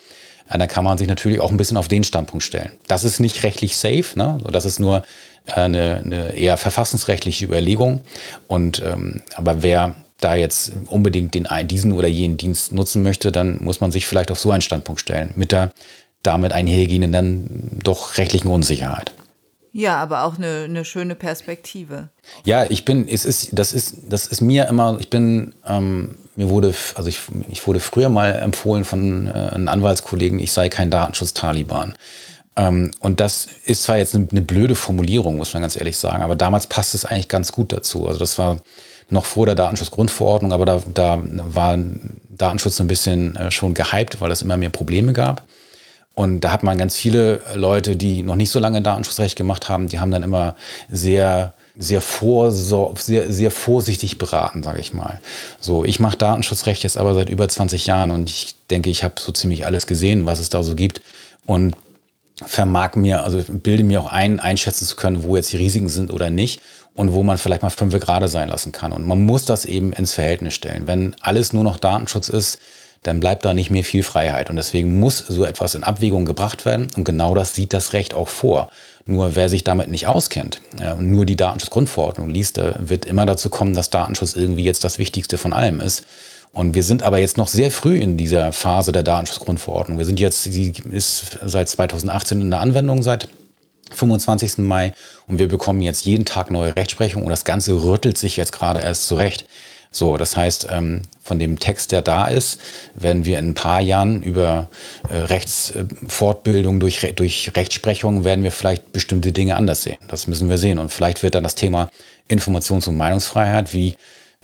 dann 0.58 0.68
kann 0.68 0.84
man 0.84 0.98
sich 0.98 1.08
natürlich 1.08 1.40
auch 1.40 1.52
ein 1.52 1.58
bisschen 1.58 1.78
auf 1.78 1.88
den 1.88 2.04
Standpunkt 2.04 2.44
stellen. 2.44 2.72
Das 2.88 3.04
ist 3.04 3.20
nicht 3.20 3.44
rechtlich 3.44 3.78
safe, 3.78 4.06
ne? 4.16 4.40
das 4.52 4.66
ist 4.66 4.80
nur 4.80 5.04
eine, 5.46 6.02
eine 6.04 6.34
eher 6.34 6.58
verfassungsrechtliche 6.58 7.46
Überlegung. 7.46 8.02
Und 8.48 8.82
ähm, 8.86 9.22
aber 9.36 9.62
wer 9.62 9.96
da 10.20 10.36
jetzt 10.36 10.74
unbedingt 10.88 11.34
den 11.34 11.48
diesen 11.64 11.94
oder 11.94 12.08
jenen 12.08 12.38
Dienst 12.38 12.74
nutzen 12.74 13.04
möchte, 13.04 13.32
dann 13.32 13.64
muss 13.64 13.80
man 13.80 13.92
sich 13.92 14.06
vielleicht 14.08 14.32
auf 14.32 14.40
so 14.40 14.52
einen 14.52 14.62
Standpunkt 14.62 15.02
stellen, 15.02 15.32
mit 15.36 15.52
der 15.52 15.72
damit 16.24 16.52
einhergehenden 16.52 17.12
dann 17.12 17.80
doch 17.84 18.18
rechtlichen 18.18 18.50
Unsicherheit. 18.50 19.14
Ja, 19.72 19.98
aber 19.98 20.24
auch 20.24 20.38
eine, 20.38 20.64
eine 20.66 20.86
schöne 20.86 21.16
Perspektive. 21.16 22.10
Ja, 22.44 22.66
ich 22.70 22.86
bin, 22.86 23.08
es 23.08 23.26
ist, 23.26 23.50
das 23.52 23.74
ist, 23.74 23.98
das 24.10 24.28
ist 24.28 24.42
mir 24.42 24.68
immer, 24.68 24.98
ich 25.00 25.10
bin, 25.10 25.54
ähm, 25.68 26.16
mir 26.36 26.50
wurde, 26.50 26.74
also 26.96 27.10
ich, 27.10 27.20
ich 27.50 27.66
wurde 27.68 27.80
früher 27.80 28.10
mal 28.10 28.32
empfohlen 28.32 28.84
von 28.84 29.28
äh, 29.28 29.32
einem 29.32 29.68
Anwaltskollegen, 29.68 30.40
ich 30.40 30.52
sei 30.52 30.70
kein 30.70 30.90
Datenschutz-Taliban. 30.90 31.94
Ähm, 32.56 32.92
und 33.00 33.20
das 33.20 33.48
ist 33.66 33.84
zwar 33.84 33.98
jetzt 33.98 34.16
eine, 34.16 34.28
eine, 34.32 34.42
blöde 34.42 34.76
Formulierung, 34.76 35.38
muss 35.38 35.54
man 35.54 35.62
ganz 35.62 35.76
ehrlich 35.76 35.98
sagen, 35.98 36.24
aber 36.24 36.36
damals 36.36 36.68
passt 36.68 36.96
es 36.96 37.06
eigentlich 37.06 37.28
ganz 37.28 37.52
gut 37.52 37.72
dazu. 37.72 38.08
Also 38.08 38.20
das 38.20 38.38
war 38.38 38.58
noch 39.10 39.26
vor 39.26 39.46
der 39.46 39.56
Datenschutzgrundverordnung, 39.56 40.52
aber 40.52 40.66
da, 40.66 40.82
da 40.94 41.22
war 41.24 41.78
Datenschutz 42.30 42.80
ein 42.80 42.88
bisschen 42.88 43.36
äh, 43.36 43.52
schon 43.52 43.74
gehypt, 43.74 44.20
weil 44.22 44.32
es 44.32 44.42
immer 44.42 44.58
mehr 44.58 44.70
Probleme 44.70 45.14
gab. 45.14 45.44
Und 46.20 46.42
da 46.42 46.52
hat 46.52 46.64
man 46.64 46.78
ganz 46.78 46.98
viele 46.98 47.40
Leute, 47.56 47.96
die 47.96 48.24
noch 48.24 48.36
nicht 48.36 48.50
so 48.50 48.60
lange 48.60 48.82
Datenschutzrecht 48.82 49.38
gemacht 49.38 49.70
haben, 49.70 49.88
die 49.88 50.02
haben 50.02 50.12
dann 50.12 50.22
immer 50.22 50.58
sehr 50.90 51.54
sehr, 51.78 52.02
vorsor 52.02 52.94
sehr, 52.98 53.32
sehr 53.32 53.52
vorsichtig 53.52 54.18
beraten, 54.18 54.62
sage 54.62 54.82
ich 54.82 54.94
mal. 54.94 55.22
So, 55.62 55.86
ich 55.86 56.02
mache 56.02 56.18
Datenschutzrecht 56.18 56.84
jetzt 56.84 56.98
aber 56.98 57.14
seit 57.14 57.30
über 57.30 57.48
20 57.48 57.86
Jahren 57.86 58.12
und 58.12 58.30
ich 58.30 58.56
denke, 58.70 58.90
ich 58.90 59.06
habe 59.06 59.14
so 59.18 59.32
ziemlich 59.32 59.66
alles 59.66 59.88
gesehen, 59.88 60.26
was 60.26 60.42
es 60.42 60.50
da 60.50 60.62
so 60.62 60.76
gibt. 60.76 61.02
Und 61.46 61.78
vermag 62.46 62.96
mir, 62.96 63.24
also 63.24 63.42
bilde 63.48 63.86
mir 63.86 64.02
auch 64.02 64.12
ein, 64.12 64.42
einschätzen 64.42 64.86
zu 64.86 64.98
können, 64.98 65.24
wo 65.24 65.38
jetzt 65.38 65.54
die 65.54 65.58
Risiken 65.58 65.88
sind 65.88 66.12
oder 66.12 66.30
nicht 66.30 66.60
und 66.96 67.14
wo 67.14 67.24
man 67.24 67.38
vielleicht 67.38 67.62
mal 67.62 67.70
fünf 67.70 67.98
gerade 67.98 68.28
sein 68.28 68.50
lassen 68.50 68.74
kann. 68.74 68.92
Und 68.92 69.08
man 69.08 69.22
muss 69.22 69.46
das 69.46 69.64
eben 69.64 69.94
ins 69.94 70.16
Verhältnis 70.16 70.54
stellen. 70.54 70.86
Wenn 70.86 71.16
alles 71.22 71.54
nur 71.54 71.64
noch 71.64 71.78
Datenschutz 71.78 72.28
ist, 72.28 72.60
dann 73.04 73.20
bleibt 73.20 73.46
da 73.46 73.54
nicht 73.54 73.70
mehr 73.70 73.84
viel 73.84 74.04
Freiheit. 74.04 74.50
Und 74.50 74.58
deswegen 74.58 75.00
muss 75.00 75.20
so 75.20 75.46
etwas 75.46 75.76
in 75.76 75.84
Abwägung 75.84 76.26
gebracht 76.26 76.66
werden. 76.66 76.88
Und 76.96 77.04
genau 77.04 77.34
das 77.36 77.56
sieht 77.56 77.74
das 77.74 77.94
Recht 77.94 78.14
auch 78.14 78.28
vor. 78.28 78.70
Nur 79.06 79.36
wer 79.36 79.50
sich 79.50 79.64
damit 79.64 79.90
nicht 79.90 80.06
auskennt 80.06 80.62
und 80.80 81.10
nur 81.10 81.26
die 81.26 81.36
Datenschutzgrundverordnung 81.36 82.30
liest, 82.30 82.60
wird 82.78 83.06
immer 83.06 83.26
dazu 83.26 83.50
kommen, 83.50 83.74
dass 83.74 83.90
Datenschutz 83.90 84.36
irgendwie 84.36 84.64
jetzt 84.64 84.84
das 84.84 85.00
Wichtigste 85.00 85.40
von 85.40 85.52
allem 85.52 85.80
ist. 85.82 86.04
Und 86.52 86.76
wir 86.76 86.84
sind 86.84 87.02
aber 87.02 87.18
jetzt 87.18 87.38
noch 87.38 87.48
sehr 87.48 87.72
früh 87.72 87.98
in 87.98 88.18
dieser 88.18 88.52
Phase 88.52 88.92
der 88.92 89.04
Datenschutzgrundverordnung. 89.04 89.98
Wir 89.98 90.06
sind 90.06 90.20
jetzt, 90.20 90.46
die 90.46 90.74
ist 90.92 91.40
seit 91.44 91.70
2018 91.70 92.42
in 92.42 92.52
der 92.52 92.60
Anwendung, 92.60 93.02
seit 93.02 93.30
25. 93.92 94.60
Mai. 94.60 94.94
Und 95.28 95.40
wir 95.40 95.48
bekommen 95.48 95.82
jetzt 95.82 96.06
jeden 96.06 96.26
Tag 96.26 96.52
neue 96.52 96.76
Rechtsprechung 96.76 97.24
und 97.24 97.30
das 97.30 97.46
Ganze 97.46 97.74
rüttelt 97.82 98.18
sich 98.18 98.38
jetzt 98.38 98.52
gerade 98.52 98.82
erst 98.82 99.08
zurecht. 99.08 99.46
So, 99.92 100.18
das 100.18 100.38
heißt, 100.38 100.68
ähm, 100.70 101.02
von 101.24 101.40
dem 101.40 101.58
Text, 101.60 101.92
der 101.92 102.02
da 102.02 102.28
ist, 102.28 102.60
werden 102.94 103.26
wir 103.26 103.40
in 103.40 103.50
ein 103.50 103.54
paar 103.56 103.82
Jahren 103.82 104.22
über 104.22 104.70
äh, 105.10 105.16
Rechtsfortbildung 105.16 106.80
durch, 106.80 107.00
durch 107.16 107.52
Rechtsprechung 107.56 108.24
werden 108.24 108.44
wir 108.44 108.52
vielleicht 108.52 108.92
bestimmte 108.92 109.32
Dinge 109.32 109.56
anders 109.56 109.84
sehen. 109.84 109.98
Das 110.08 110.28
müssen 110.28 110.50
wir 110.50 110.58
sehen. 110.58 110.78
Und 110.78 110.94
vielleicht 110.94 111.24
wird 111.24 111.36
dann 111.36 111.44
das 111.44 111.56
Thema 111.56 111.90
Informations- 112.30 112.88
und 112.88 112.98
Meinungsfreiheit, 112.98 113.74
wie 113.74 113.96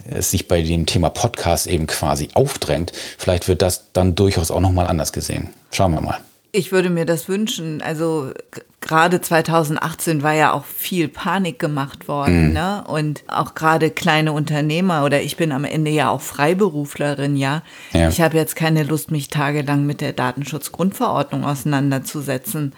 es 0.10 0.32
sich 0.32 0.48
bei 0.48 0.62
dem 0.62 0.86
Thema 0.86 1.10
Podcast 1.10 1.68
eben 1.68 1.88
quasi 1.88 2.30
aufdrängt, 2.34 2.92
vielleicht 3.18 3.48
wird 3.48 3.62
das 3.62 3.92
dann 3.94 4.16
durchaus 4.16 4.52
auch 4.52 4.60
nochmal 4.60 4.88
anders 4.88 5.14
gesehen. 5.14 5.50
Schauen 5.72 5.94
wir 5.94 6.02
mal. 6.02 6.20
Ich 6.56 6.72
würde 6.72 6.90
mir 6.90 7.06
das 7.06 7.28
wünschen. 7.28 7.82
Also 7.82 8.32
gerade 8.80 9.20
2018 9.20 10.24
war 10.24 10.34
ja 10.34 10.54
auch 10.54 10.64
viel 10.64 11.08
Panik 11.08 11.60
gemacht 11.60 12.08
worden. 12.08 12.48
Mhm. 12.48 12.54
Ne? 12.54 12.84
Und 12.88 13.24
auch 13.28 13.56
gerade 13.56 13.90
kleine 13.90 14.32
Unternehmer 14.32 15.04
oder 15.04 15.22
ich 15.22 15.38
bin 15.38 15.52
am 15.52 15.66
Ende 15.66 15.92
ja 15.92 16.10
auch 16.10 16.22
Freiberuflerin, 16.22 17.36
ja. 17.36 17.62
ja. 17.94 18.10
Ich 18.10 18.22
habe 18.22 18.38
jetzt 18.38 18.56
keine 18.56 18.84
Lust, 18.84 19.12
mich 19.12 19.30
tagelang 19.30 19.86
mit 19.86 20.02
der 20.02 20.14
Datenschutzgrundverordnung 20.14 21.44
auseinanderzusetzen. 21.44 22.74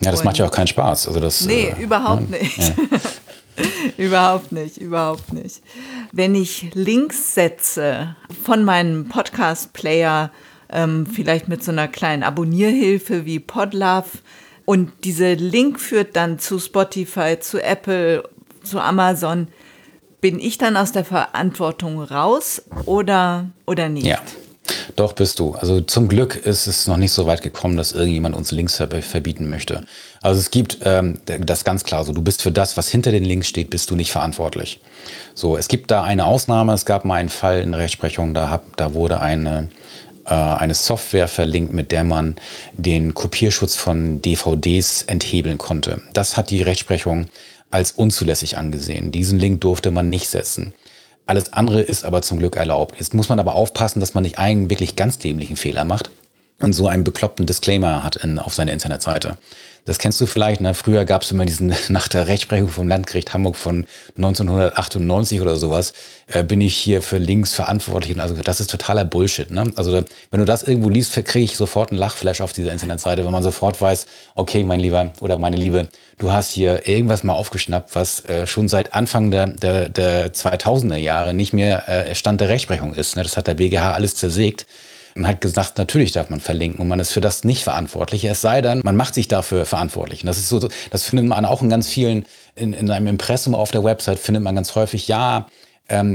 Ja, 0.00 0.10
das 0.10 0.20
Und 0.20 0.26
macht 0.26 0.38
ja 0.38 0.46
auch 0.46 0.50
keinen 0.50 0.66
Spaß. 0.66 1.08
Also 1.08 1.20
das, 1.20 1.42
nee, 1.42 1.68
äh, 1.68 1.82
überhaupt 1.82 2.30
nicht. 2.30 2.58
Ja. 2.58 2.74
überhaupt 3.98 4.50
nicht, 4.50 4.78
überhaupt 4.78 5.32
nicht. 5.32 5.60
Wenn 6.10 6.34
ich 6.34 6.70
Links 6.74 7.34
setze 7.34 8.16
von 8.44 8.64
meinem 8.64 9.08
Podcast-Player, 9.08 10.30
ähm, 10.72 11.06
vielleicht 11.06 11.48
mit 11.48 11.62
so 11.62 11.72
einer 11.72 11.88
kleinen 11.88 12.22
Abonnierhilfe 12.22 13.24
wie 13.26 13.38
Podlove, 13.38 14.18
und 14.70 14.92
dieser 15.02 15.34
Link 15.34 15.80
führt 15.80 16.14
dann 16.14 16.38
zu 16.38 16.60
Spotify, 16.60 17.40
zu 17.40 17.60
Apple, 17.60 18.22
zu 18.62 18.78
Amazon, 18.78 19.48
bin 20.20 20.38
ich 20.38 20.58
dann 20.58 20.76
aus 20.76 20.92
der 20.92 21.04
Verantwortung 21.04 22.00
raus 22.00 22.62
oder, 22.86 23.50
oder 23.66 23.88
nicht? 23.88 24.06
Ja. 24.06 24.20
Doch 24.94 25.14
bist 25.14 25.40
du. 25.40 25.54
Also 25.54 25.80
zum 25.80 26.08
Glück 26.08 26.36
ist 26.36 26.68
es 26.68 26.86
noch 26.86 26.98
nicht 26.98 27.10
so 27.10 27.26
weit 27.26 27.42
gekommen, 27.42 27.76
dass 27.76 27.90
irgendjemand 27.90 28.36
uns 28.36 28.52
Links 28.52 28.76
verbieten 28.76 29.50
möchte. 29.50 29.84
Also 30.22 30.38
es 30.38 30.52
gibt 30.52 30.78
ähm, 30.84 31.18
das 31.24 31.64
ganz 31.64 31.82
klar 31.82 32.04
so, 32.04 32.12
du 32.12 32.22
bist 32.22 32.40
für 32.40 32.52
das, 32.52 32.76
was 32.76 32.88
hinter 32.88 33.10
den 33.10 33.24
Links 33.24 33.48
steht, 33.48 33.70
bist 33.70 33.90
du 33.90 33.96
nicht 33.96 34.12
verantwortlich. 34.12 34.80
So, 35.34 35.56
es 35.56 35.66
gibt 35.66 35.90
da 35.90 36.04
eine 36.04 36.26
Ausnahme, 36.26 36.74
es 36.74 36.84
gab 36.84 37.04
mal 37.04 37.16
einen 37.16 37.28
Fall 37.28 37.60
in 37.60 37.72
der 37.72 37.80
Rechtsprechung, 37.80 38.34
da, 38.34 38.50
hab, 38.50 38.76
da 38.76 38.94
wurde 38.94 39.20
eine, 39.20 39.68
eine 40.34 40.74
Software 40.74 41.28
verlinkt, 41.28 41.72
mit 41.72 41.92
der 41.92 42.04
man 42.04 42.36
den 42.72 43.14
Kopierschutz 43.14 43.76
von 43.76 44.22
DVDs 44.22 45.02
enthebeln 45.02 45.58
konnte. 45.58 46.02
Das 46.12 46.36
hat 46.36 46.50
die 46.50 46.62
Rechtsprechung 46.62 47.26
als 47.70 47.92
unzulässig 47.92 48.56
angesehen. 48.56 49.12
Diesen 49.12 49.38
Link 49.38 49.60
durfte 49.60 49.90
man 49.90 50.08
nicht 50.08 50.28
setzen. 50.28 50.74
Alles 51.26 51.52
andere 51.52 51.80
ist 51.80 52.04
aber 52.04 52.22
zum 52.22 52.38
Glück 52.38 52.56
erlaubt. 52.56 52.96
Jetzt 52.98 53.14
muss 53.14 53.28
man 53.28 53.38
aber 53.38 53.54
aufpassen, 53.54 54.00
dass 54.00 54.14
man 54.14 54.24
nicht 54.24 54.38
einen 54.38 54.68
wirklich 54.68 54.96
ganz 54.96 55.18
dämlichen 55.18 55.56
Fehler 55.56 55.84
macht 55.84 56.10
und 56.58 56.72
so 56.72 56.88
einen 56.88 57.04
bekloppten 57.04 57.46
Disclaimer 57.46 58.02
hat 58.02 58.16
in, 58.16 58.38
auf 58.38 58.54
seiner 58.54 58.72
Internetseite. 58.72 59.36
Das 59.84 59.98
kennst 59.98 60.20
du 60.20 60.26
vielleicht. 60.26 60.60
Ne? 60.60 60.74
Früher 60.74 61.04
gab 61.04 61.22
es 61.22 61.30
immer 61.30 61.44
diesen, 61.44 61.74
nach 61.88 62.08
der 62.08 62.26
Rechtsprechung 62.26 62.68
vom 62.68 62.88
Landgericht 62.88 63.32
Hamburg 63.34 63.56
von 63.56 63.86
1998 64.16 65.40
oder 65.40 65.56
sowas, 65.56 65.92
äh, 66.26 66.44
bin 66.44 66.60
ich 66.60 66.76
hier 66.76 67.02
für 67.02 67.18
links 67.18 67.54
verantwortlich. 67.54 68.14
Und 68.14 68.20
also 68.20 68.34
das 68.34 68.60
ist 68.60 68.70
totaler 68.70 69.04
Bullshit. 69.04 69.50
Ne? 69.50 69.72
Also 69.76 69.92
wenn 69.92 70.40
du 70.40 70.46
das 70.46 70.62
irgendwo 70.62 70.88
liest, 70.88 71.14
kriege 71.24 71.44
ich 71.44 71.56
sofort 71.56 71.90
einen 71.90 71.98
Lachflash 71.98 72.40
auf 72.40 72.52
dieser 72.52 72.72
Internetseite, 72.72 73.24
wenn 73.24 73.32
man 73.32 73.42
sofort 73.42 73.80
weiß, 73.80 74.06
okay, 74.34 74.64
mein 74.64 74.80
Lieber 74.80 75.12
oder 75.20 75.38
meine 75.38 75.56
Liebe, 75.56 75.88
du 76.18 76.32
hast 76.32 76.50
hier 76.52 76.86
irgendwas 76.86 77.24
mal 77.24 77.34
aufgeschnappt, 77.34 77.94
was 77.94 78.24
äh, 78.26 78.46
schon 78.46 78.68
seit 78.68 78.94
Anfang 78.94 79.30
der, 79.30 79.46
der, 79.48 79.88
der 79.88 80.32
2000er 80.32 80.96
Jahre 80.96 81.34
nicht 81.34 81.52
mehr 81.52 81.88
äh, 81.88 82.14
Stand 82.14 82.40
der 82.40 82.48
Rechtsprechung 82.48 82.94
ist. 82.94 83.16
Ne? 83.16 83.22
Das 83.22 83.36
hat 83.36 83.46
der 83.46 83.54
BGH 83.54 83.92
alles 83.92 84.14
zersägt 84.14 84.66
und 85.20 85.28
hat 85.28 85.42
gesagt, 85.42 85.76
natürlich 85.76 86.12
darf 86.12 86.30
man 86.30 86.40
verlinken 86.40 86.80
und 86.80 86.88
man 86.88 86.98
ist 86.98 87.12
für 87.12 87.20
das 87.20 87.44
nicht 87.44 87.62
verantwortlich. 87.62 88.24
Es 88.24 88.40
sei 88.40 88.62
denn, 88.62 88.80
man 88.82 88.96
macht 88.96 89.14
sich 89.14 89.28
dafür 89.28 89.66
verantwortlich. 89.66 90.22
Und 90.22 90.28
das 90.28 90.38
ist 90.38 90.48
so, 90.48 90.66
das 90.90 91.04
findet 91.04 91.26
man 91.26 91.44
auch 91.44 91.60
in 91.60 91.68
ganz 91.68 91.88
vielen, 91.88 92.24
in, 92.54 92.72
in 92.72 92.90
einem 92.90 93.06
Impressum 93.06 93.54
auf 93.54 93.70
der 93.70 93.84
Website 93.84 94.18
findet 94.18 94.42
man 94.42 94.54
ganz 94.54 94.74
häufig, 94.74 95.08
ja, 95.08 95.46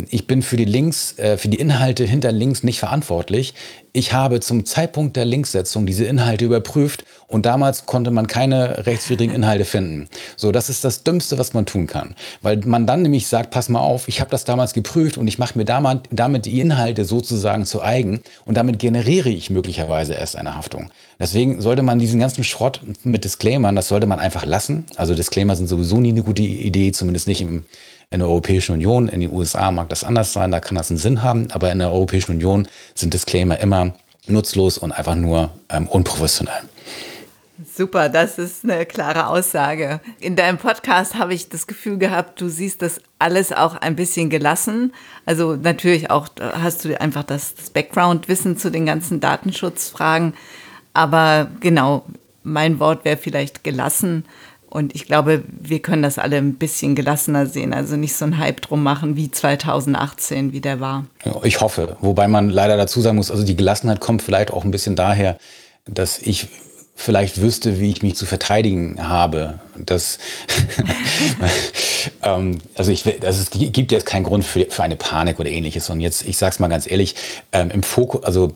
ich 0.09 0.25
bin 0.25 0.41
für 0.41 0.57
die 0.57 0.65
Links, 0.65 1.17
äh, 1.19 1.37
für 1.37 1.49
die 1.49 1.59
Inhalte 1.59 2.05
hinter 2.05 2.31
Links 2.31 2.63
nicht 2.63 2.79
verantwortlich. 2.79 3.53
Ich 3.91 4.13
habe 4.13 4.39
zum 4.39 4.65
Zeitpunkt 4.65 5.15
der 5.15 5.25
Linksetzung 5.25 5.85
diese 5.85 6.05
Inhalte 6.05 6.45
überprüft 6.45 7.05
und 7.27 7.45
damals 7.45 7.85
konnte 7.85 8.11
man 8.11 8.27
keine 8.27 8.85
rechtswidrigen 8.85 9.33
Inhalte 9.33 9.65
finden. 9.65 10.09
So, 10.35 10.51
das 10.51 10.69
ist 10.69 10.83
das 10.83 11.03
Dümmste, 11.03 11.37
was 11.37 11.53
man 11.53 11.65
tun 11.65 11.87
kann. 11.87 12.15
Weil 12.41 12.57
man 12.65 12.87
dann 12.87 13.01
nämlich 13.01 13.27
sagt, 13.27 13.51
pass 13.51 13.69
mal 13.69 13.79
auf, 13.79 14.07
ich 14.07 14.19
habe 14.19 14.29
das 14.29 14.43
damals 14.43 14.73
geprüft 14.73 15.17
und 15.17 15.27
ich 15.27 15.39
mache 15.39 15.57
mir 15.57 15.65
damit 15.65 16.45
die 16.45 16.59
Inhalte 16.59 17.05
sozusagen 17.05 17.65
zu 17.65 17.81
eigen 17.81 18.21
und 18.45 18.55
damit 18.55 18.79
generiere 18.79 19.29
ich 19.29 19.49
möglicherweise 19.49 20.13
erst 20.13 20.35
eine 20.35 20.55
Haftung. 20.55 20.89
Deswegen 21.19 21.61
sollte 21.61 21.81
man 21.81 21.99
diesen 21.99 22.19
ganzen 22.19 22.43
Schrott 22.43 22.81
mit 23.03 23.23
Disclaimern, 23.23 23.75
das 23.75 23.87
sollte 23.87 24.07
man 24.07 24.19
einfach 24.19 24.45
lassen. 24.45 24.85
Also 24.97 25.15
Disclaimer 25.15 25.55
sind 25.55 25.67
sowieso 25.67 26.01
nie 26.01 26.09
eine 26.09 26.23
gute 26.23 26.43
Idee, 26.43 26.91
zumindest 26.91 27.27
nicht 27.27 27.41
im 27.41 27.63
in 28.09 28.19
der 28.19 28.27
Europäischen 28.27 28.73
Union, 28.73 29.07
in 29.07 29.19
den 29.19 29.31
USA 29.31 29.71
mag 29.71 29.89
das 29.89 30.03
anders 30.03 30.33
sein, 30.33 30.51
da 30.51 30.59
kann 30.59 30.75
das 30.75 30.89
einen 30.89 30.99
Sinn 30.99 31.23
haben, 31.23 31.47
aber 31.51 31.71
in 31.71 31.79
der 31.79 31.91
Europäischen 31.91 32.31
Union 32.31 32.67
sind 32.93 33.13
Disclaimer 33.13 33.59
immer 33.59 33.93
nutzlos 34.27 34.77
und 34.77 34.91
einfach 34.91 35.15
nur 35.15 35.51
ähm, 35.69 35.87
unprofessionell. 35.87 36.63
Super, 37.63 38.09
das 38.09 38.37
ist 38.37 38.65
eine 38.65 38.85
klare 38.85 39.27
Aussage. 39.27 40.01
In 40.19 40.35
deinem 40.35 40.57
Podcast 40.57 41.15
habe 41.15 41.33
ich 41.33 41.47
das 41.47 41.67
Gefühl 41.67 41.97
gehabt, 41.97 42.41
du 42.41 42.49
siehst 42.49 42.81
das 42.81 42.99
alles 43.17 43.53
auch 43.53 43.75
ein 43.75 43.95
bisschen 43.95 44.29
gelassen. 44.29 44.93
Also 45.25 45.55
natürlich 45.55 46.11
auch 46.11 46.27
hast 46.39 46.83
du 46.83 46.99
einfach 46.99 47.23
das, 47.23 47.55
das 47.55 47.69
Background-Wissen 47.69 48.57
zu 48.57 48.71
den 48.71 48.85
ganzen 48.85 49.21
Datenschutzfragen. 49.21 50.33
Aber 50.93 51.49
genau, 51.61 52.05
mein 52.43 52.79
Wort 52.79 53.05
wäre 53.05 53.17
vielleicht 53.17 53.63
gelassen. 53.63 54.25
Und 54.75 54.93
ich 54.93 55.05
glaube, 55.05 55.41
wir 55.47 55.79
können 55.79 56.03
das 56.03 56.19
alle 56.19 56.35
ein 56.35 56.55
bisschen 56.55 56.95
gelassener 56.95 57.45
sehen. 57.45 57.73
Also 57.73 57.95
nicht 57.95 58.13
so 58.13 58.25
einen 58.25 58.39
Hype 58.39 58.59
drum 58.59 58.83
machen 58.83 59.15
wie 59.15 59.31
2018, 59.31 60.51
wie 60.51 60.59
der 60.59 60.81
war. 60.81 61.05
Ich 61.43 61.61
hoffe. 61.61 61.95
Wobei 62.01 62.27
man 62.27 62.49
leider 62.49 62.75
dazu 62.75 62.99
sagen 62.99 63.15
muss, 63.15 63.31
also 63.31 63.45
die 63.45 63.55
Gelassenheit 63.55 64.01
kommt 64.01 64.21
vielleicht 64.21 64.51
auch 64.51 64.65
ein 64.65 64.71
bisschen 64.71 64.97
daher, 64.97 65.37
dass 65.85 66.19
ich 66.19 66.49
vielleicht 66.93 67.39
wüsste, 67.39 67.79
wie 67.79 67.89
ich 67.89 68.03
mich 68.03 68.17
zu 68.17 68.25
verteidigen 68.25 69.07
habe. 69.07 69.61
Das, 69.77 70.19
ähm, 72.21 72.57
also 72.75 72.91
ich, 72.91 73.05
also 73.23 73.43
es 73.43 73.51
gibt 73.51 73.93
jetzt 73.93 74.05
keinen 74.05 74.25
Grund 74.25 74.43
für, 74.43 74.65
für 74.69 74.83
eine 74.83 74.97
Panik 74.97 75.39
oder 75.39 75.49
ähnliches. 75.49 75.89
Und 75.89 76.01
jetzt, 76.01 76.27
ich 76.27 76.35
sage 76.35 76.51
es 76.51 76.59
mal 76.59 76.67
ganz 76.67 76.85
ehrlich, 76.85 77.15
ähm, 77.53 77.71
im 77.71 77.81
Fokus, 77.81 78.25
also 78.25 78.51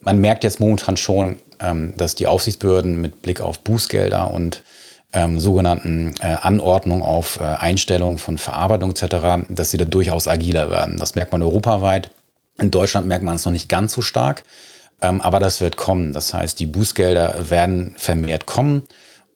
man 0.00 0.20
merkt 0.20 0.42
jetzt 0.42 0.58
momentan 0.58 0.96
schon, 0.96 1.36
ähm, 1.60 1.94
dass 1.96 2.16
die 2.16 2.26
Aufsichtsbehörden 2.26 3.00
mit 3.00 3.22
Blick 3.22 3.40
auf 3.40 3.60
Bußgelder 3.60 4.32
und 4.32 4.64
ähm, 5.12 5.40
sogenannten 5.40 6.14
äh, 6.20 6.36
Anordnung 6.40 7.02
auf 7.02 7.40
äh, 7.40 7.44
Einstellung 7.44 8.18
von 8.18 8.38
Verarbeitung 8.38 8.90
etc., 8.90 9.46
dass 9.48 9.70
sie 9.70 9.76
da 9.76 9.84
durchaus 9.84 10.28
agiler 10.28 10.70
werden. 10.70 10.96
Das 10.98 11.14
merkt 11.14 11.32
man 11.32 11.42
europaweit. 11.42 12.10
In 12.58 12.70
Deutschland 12.70 13.06
merkt 13.06 13.24
man 13.24 13.36
es 13.36 13.44
noch 13.44 13.52
nicht 13.52 13.68
ganz 13.68 13.92
so 13.92 14.02
stark, 14.02 14.44
ähm, 15.00 15.20
aber 15.20 15.40
das 15.40 15.60
wird 15.60 15.76
kommen. 15.76 16.12
Das 16.12 16.34
heißt, 16.34 16.60
die 16.60 16.66
Bußgelder 16.66 17.50
werden 17.50 17.94
vermehrt 17.96 18.46
kommen. 18.46 18.82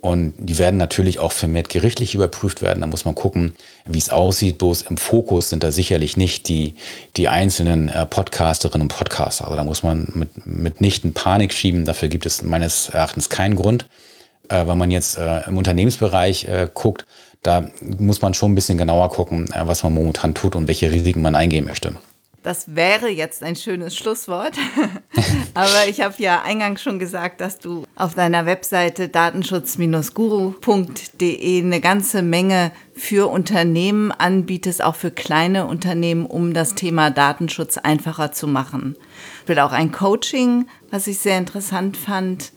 Und 0.01 0.35
die 0.37 0.59
werden 0.59 0.77
natürlich 0.77 1.19
auch 1.19 1.33
vermehrt 1.33 1.71
gerichtlich 1.71 2.15
überprüft 2.15 2.61
werden. 2.61 2.83
Da 2.83 2.87
muss 2.87 3.07
man 3.07 3.15
gucken, 3.15 3.55
wie 3.87 3.97
es 3.97 4.11
aussieht. 4.11 4.59
Bloß 4.59 4.83
im 4.83 4.99
Fokus 4.99 5.49
sind 5.49 5.65
da 5.65 5.73
sicherlich 5.73 6.19
nicht 6.19 6.51
die, 6.51 6.75
die 7.17 7.29
einzelnen 7.29 7.89
äh, 7.89 8.05
Podcasterinnen 8.05 8.83
und 8.83 8.95
Podcaster. 8.95 9.47
Also 9.47 9.57
da 9.57 9.65
muss 9.65 9.83
man 9.83 10.07
mit, 10.13 10.47
mitnichten 10.47 11.15
Panik 11.15 11.55
schieben. 11.55 11.87
Dafür 11.87 12.11
gibt 12.11 12.27
es 12.27 12.43
meines 12.43 12.91
Erachtens 12.91 13.31
keinen 13.31 13.57
Grund 13.57 13.87
äh, 14.48 14.66
wenn 14.66 14.78
man 14.78 14.90
jetzt 14.90 15.18
äh, 15.18 15.48
im 15.48 15.57
Unternehmensbereich 15.57 16.46
äh, 16.46 16.68
guckt, 16.72 17.07
da 17.42 17.68
muss 17.80 18.22
man 18.22 18.35
schon 18.35 18.52
ein 18.52 18.54
bisschen 18.54 18.78
genauer 18.78 19.11
gucken, 19.11 19.52
äh, 19.52 19.66
was 19.66 19.83
man 19.83 19.94
momentan 19.94 20.35
tut 20.35 20.57
und 20.57 20.66
welche 20.66 20.90
Risiken 20.90 21.22
man 21.22 21.35
eingehen 21.35 21.66
möchte. 21.66 21.94
Das 22.44 22.76
wäre 22.76 23.09
jetzt 23.09 23.42
ein 23.42 23.57
schönes 23.57 23.96
Schlusswort. 23.96 24.52
Aber 25.54 25.88
ich 25.88 26.02
habe 26.02 26.14
ja 26.18 26.42
eingangs 26.42 26.83
schon 26.83 26.98
gesagt, 26.98 27.40
dass 27.40 27.59
du 27.59 27.87
auf 27.96 28.14
deiner 28.14 28.44
Webseite 28.44 29.09
datenschutz-guru.de 29.09 31.62
eine 31.62 31.80
ganze 31.80 32.20
Menge 32.20 32.70
für 32.94 33.30
Unternehmen 33.30 34.12
anbietest, 34.12 34.85
auch 34.85 34.94
für 34.94 35.11
kleine 35.11 35.66
Unternehmen, 35.66 36.26
um 36.26 36.52
das 36.52 36.74
Thema 36.74 37.11
Datenschutz 37.11 37.78
einfacher 37.78 38.33
zu 38.33 38.46
machen. 38.46 38.96
Ich 39.42 39.48
will 39.48 39.59
auch 39.59 39.72
ein 39.72 39.90
Coaching, 39.90 40.66
was 40.90 41.07
ich 41.07 41.20
sehr 41.20 41.38
interessant 41.38 41.96
fand. 41.96 42.52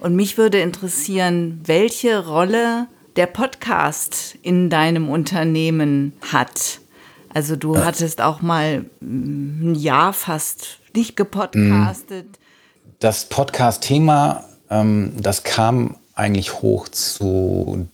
Und 0.00 0.16
mich 0.16 0.38
würde 0.38 0.60
interessieren, 0.60 1.60
welche 1.64 2.26
Rolle 2.26 2.86
der 3.16 3.26
Podcast 3.26 4.38
in 4.40 4.70
deinem 4.70 5.10
Unternehmen 5.10 6.14
hat. 6.32 6.80
Also 7.28 7.54
du 7.54 7.74
äh. 7.74 7.80
hattest 7.80 8.22
auch 8.22 8.40
mal 8.40 8.86
mm, 9.00 9.72
ein 9.72 9.74
Jahr 9.74 10.14
fast 10.14 10.78
nicht 10.94 11.16
gepodcastet. 11.16 12.26
Mm. 12.26 12.94
Das 12.98 13.26
Podcast-Thema, 13.26 14.44
ähm, 14.70 15.12
das 15.20 15.42
kam 15.42 15.96
eigentlich 16.14 16.62
hoch 16.62 16.88
zu 16.88 17.86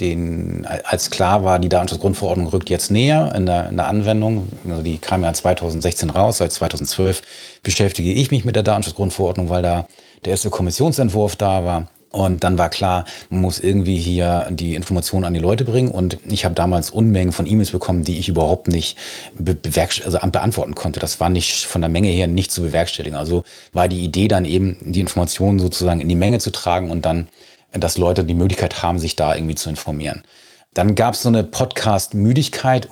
den, 0.00 0.66
als 0.84 1.10
klar 1.10 1.44
war, 1.44 1.58
die 1.58 1.68
Datenschutzgrundverordnung 1.68 2.48
rückt 2.48 2.68
jetzt 2.68 2.90
näher 2.90 3.32
in 3.34 3.46
der, 3.46 3.70
in 3.70 3.76
der 3.76 3.86
Anwendung. 3.86 4.48
Also 4.68 4.82
die 4.82 4.98
kam 4.98 5.22
ja 5.22 5.32
2016 5.32 6.10
raus, 6.10 6.38
seit 6.38 6.52
2012 6.52 7.22
beschäftige 7.62 8.12
ich 8.12 8.30
mich 8.30 8.44
mit 8.44 8.56
der 8.56 8.64
Datenschutzgrundverordnung, 8.64 9.48
weil 9.48 9.62
da 9.62 9.86
der 10.24 10.32
erste 10.32 10.50
Kommissionsentwurf 10.50 11.36
da 11.36 11.64
war. 11.64 11.88
Und 12.14 12.44
dann 12.44 12.58
war 12.58 12.70
klar, 12.70 13.06
man 13.28 13.40
muss 13.40 13.58
irgendwie 13.58 13.96
hier 13.96 14.46
die 14.48 14.76
Informationen 14.76 15.24
an 15.24 15.34
die 15.34 15.40
Leute 15.40 15.64
bringen. 15.64 15.90
Und 15.90 16.18
ich 16.28 16.44
habe 16.44 16.54
damals 16.54 16.90
Unmengen 16.90 17.32
von 17.32 17.44
E-Mails 17.44 17.72
bekommen, 17.72 18.04
die 18.04 18.20
ich 18.20 18.28
überhaupt 18.28 18.68
nicht 18.68 18.96
be 19.36 19.56
also 20.04 20.18
beantworten 20.30 20.76
konnte. 20.76 21.00
Das 21.00 21.18
war 21.18 21.28
nicht 21.28 21.64
von 21.64 21.80
der 21.80 21.90
Menge 21.90 22.10
her 22.10 22.28
nicht 22.28 22.52
zu 22.52 22.62
bewerkstelligen. 22.62 23.18
Also 23.18 23.42
war 23.72 23.88
die 23.88 24.04
Idee 24.04 24.28
dann 24.28 24.44
eben, 24.44 24.76
die 24.80 25.00
Informationen 25.00 25.58
sozusagen 25.58 26.00
in 26.00 26.08
die 26.08 26.14
Menge 26.14 26.38
zu 26.38 26.52
tragen 26.52 26.92
und 26.92 27.04
dann, 27.04 27.26
dass 27.72 27.98
Leute 27.98 28.22
die 28.22 28.34
Möglichkeit 28.34 28.80
haben, 28.80 29.00
sich 29.00 29.16
da 29.16 29.34
irgendwie 29.34 29.56
zu 29.56 29.68
informieren. 29.68 30.22
Dann 30.74 30.94
gab 30.94 31.14
es 31.14 31.22
so 31.22 31.28
eine 31.28 31.44
Podcast-Müdigkeit, 31.44 32.88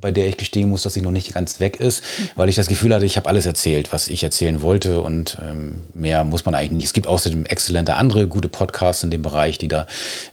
bei 0.00 0.10
der 0.10 0.28
ich 0.28 0.36
gestehen 0.36 0.68
muss, 0.68 0.82
dass 0.82 0.94
sie 0.94 1.00
noch 1.00 1.10
nicht 1.10 1.32
ganz 1.32 1.60
weg 1.60 1.80
ist, 1.80 2.02
weil 2.36 2.48
ich 2.48 2.56
das 2.56 2.66
Gefühl 2.66 2.94
hatte, 2.94 3.06
ich 3.06 3.16
habe 3.16 3.28
alles 3.28 3.46
erzählt, 3.46 3.92
was 3.92 4.08
ich 4.08 4.22
erzählen 4.22 4.60
wollte 4.62 5.00
und 5.00 5.38
ähm, 5.42 5.82
mehr 5.94 6.24
muss 6.24 6.44
man 6.44 6.54
eigentlich 6.54 6.72
nicht. 6.72 6.86
Es 6.86 6.92
gibt 6.92 7.06
außerdem 7.06 7.46
exzellente 7.46 7.94
andere 7.94 8.26
gute 8.26 8.48
Podcasts 8.48 9.02
in 9.02 9.10
dem 9.10 9.22
Bereich, 9.22 9.58
die 9.58 9.68
da 9.68 9.86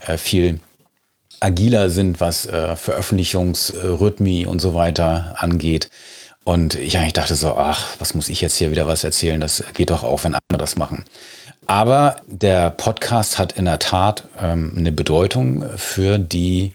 äh, 0.06 0.18
viel 0.18 0.60
agiler 1.40 1.90
sind, 1.90 2.20
was 2.20 2.46
äh, 2.48 2.76
Veröffentlichungsrhythmi 2.76 4.46
und 4.46 4.60
so 4.60 4.74
weiter 4.74 5.36
angeht. 5.38 5.90
Und 6.44 6.76
ich 6.76 6.98
eigentlich 6.98 7.14
dachte 7.14 7.36
so, 7.36 7.56
ach, 7.56 7.96
was 8.00 8.14
muss 8.14 8.28
ich 8.28 8.42
jetzt 8.42 8.58
hier 8.58 8.72
wieder 8.72 8.88
was 8.88 9.04
erzählen? 9.04 9.40
Das 9.40 9.64
geht 9.74 9.92
doch 9.92 10.04
auch, 10.04 10.24
wenn 10.24 10.34
andere 10.34 10.58
das 10.58 10.76
machen. 10.76 11.06
Aber 11.70 12.16
der 12.26 12.72
Podcast 12.72 13.38
hat 13.38 13.52
in 13.52 13.66
der 13.66 13.78
Tat 13.78 14.24
ähm, 14.42 14.74
eine 14.76 14.92
Bedeutung 14.92 15.64
für 15.78 16.18
die, 16.18 16.74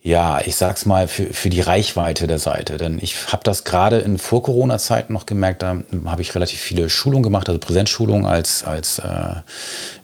ja, 0.00 0.40
ich 0.40 0.56
sag's 0.56 0.86
mal, 0.86 1.06
für, 1.06 1.26
für 1.34 1.50
die 1.50 1.60
Reichweite 1.60 2.26
der 2.26 2.38
Seite. 2.38 2.78
Denn 2.78 2.98
ich 2.98 3.30
habe 3.30 3.42
das 3.44 3.64
gerade 3.64 3.98
in 3.98 4.16
Vor-Corona-Zeiten 4.16 5.12
noch 5.12 5.26
gemerkt, 5.26 5.60
da 5.60 5.82
habe 6.06 6.22
ich 6.22 6.34
relativ 6.34 6.60
viele 6.60 6.88
Schulungen 6.88 7.24
gemacht, 7.24 7.46
also 7.50 7.60
Präsenzschulungen 7.60 8.24
als, 8.24 8.64
als 8.64 9.00
äh, 9.00 9.42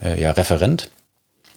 äh 0.04 0.20
ja, 0.20 0.32
Referent 0.32 0.90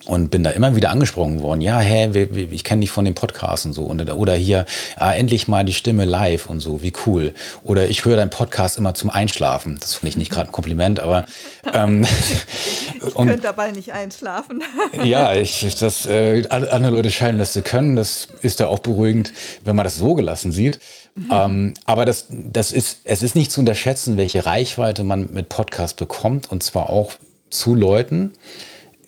und 0.05 0.31
bin 0.31 0.43
da 0.43 0.49
immer 0.49 0.75
wieder 0.75 0.89
angesprochen 0.89 1.41
worden. 1.41 1.61
Ja, 1.61 1.79
hä, 1.79 2.09
ich 2.51 2.63
kenne 2.63 2.81
dich 2.81 2.91
von 2.91 3.05
den 3.05 3.15
Podcasts 3.15 3.65
und 3.65 3.73
so. 3.73 3.83
Und, 3.83 4.01
oder 4.11 4.33
hier, 4.35 4.65
ah, 4.97 5.13
endlich 5.13 5.47
mal 5.47 5.63
die 5.63 5.73
Stimme 5.73 6.05
live 6.05 6.47
und 6.47 6.59
so, 6.59 6.81
wie 6.81 6.93
cool. 7.05 7.33
Oder 7.63 7.87
ich 7.87 8.03
höre 8.03 8.17
deinen 8.17 8.29
Podcast 8.29 8.77
immer 8.77 8.93
zum 8.93 9.09
Einschlafen. 9.09 9.77
Das 9.79 9.95
finde 9.95 10.09
ich 10.09 10.17
nicht 10.17 10.31
gerade 10.31 10.49
ein 10.49 10.51
Kompliment, 10.51 10.99
aber. 10.99 11.25
Ähm, 11.73 12.05
ich 13.07 13.13
könnte 13.15 13.37
dabei 13.37 13.71
nicht 13.71 13.93
einschlafen. 13.93 14.63
ja, 15.03 15.33
ich, 15.33 15.75
das, 15.79 16.05
äh, 16.05 16.47
andere 16.49 16.91
Leute 16.91 17.11
scheinen 17.11 17.39
das 17.39 17.53
zu 17.53 17.61
können. 17.61 17.95
Das 17.95 18.27
ist 18.41 18.59
da 18.59 18.67
auch 18.67 18.79
beruhigend, 18.79 19.31
wenn 19.63 19.75
man 19.75 19.85
das 19.85 19.97
so 19.97 20.15
gelassen 20.15 20.51
sieht. 20.51 20.79
Mhm. 21.15 21.29
Ähm, 21.31 21.73
aber 21.85 22.05
das, 22.05 22.27
das 22.29 22.71
ist, 22.71 23.01
es 23.03 23.23
ist 23.23 23.35
nicht 23.35 23.51
zu 23.51 23.61
unterschätzen, 23.61 24.17
welche 24.17 24.45
Reichweite 24.45 25.03
man 25.03 25.31
mit 25.31 25.49
Podcast 25.49 25.97
bekommt. 25.97 26.51
Und 26.51 26.63
zwar 26.63 26.89
auch 26.89 27.13
zu 27.49 27.75
Leuten, 27.75 28.33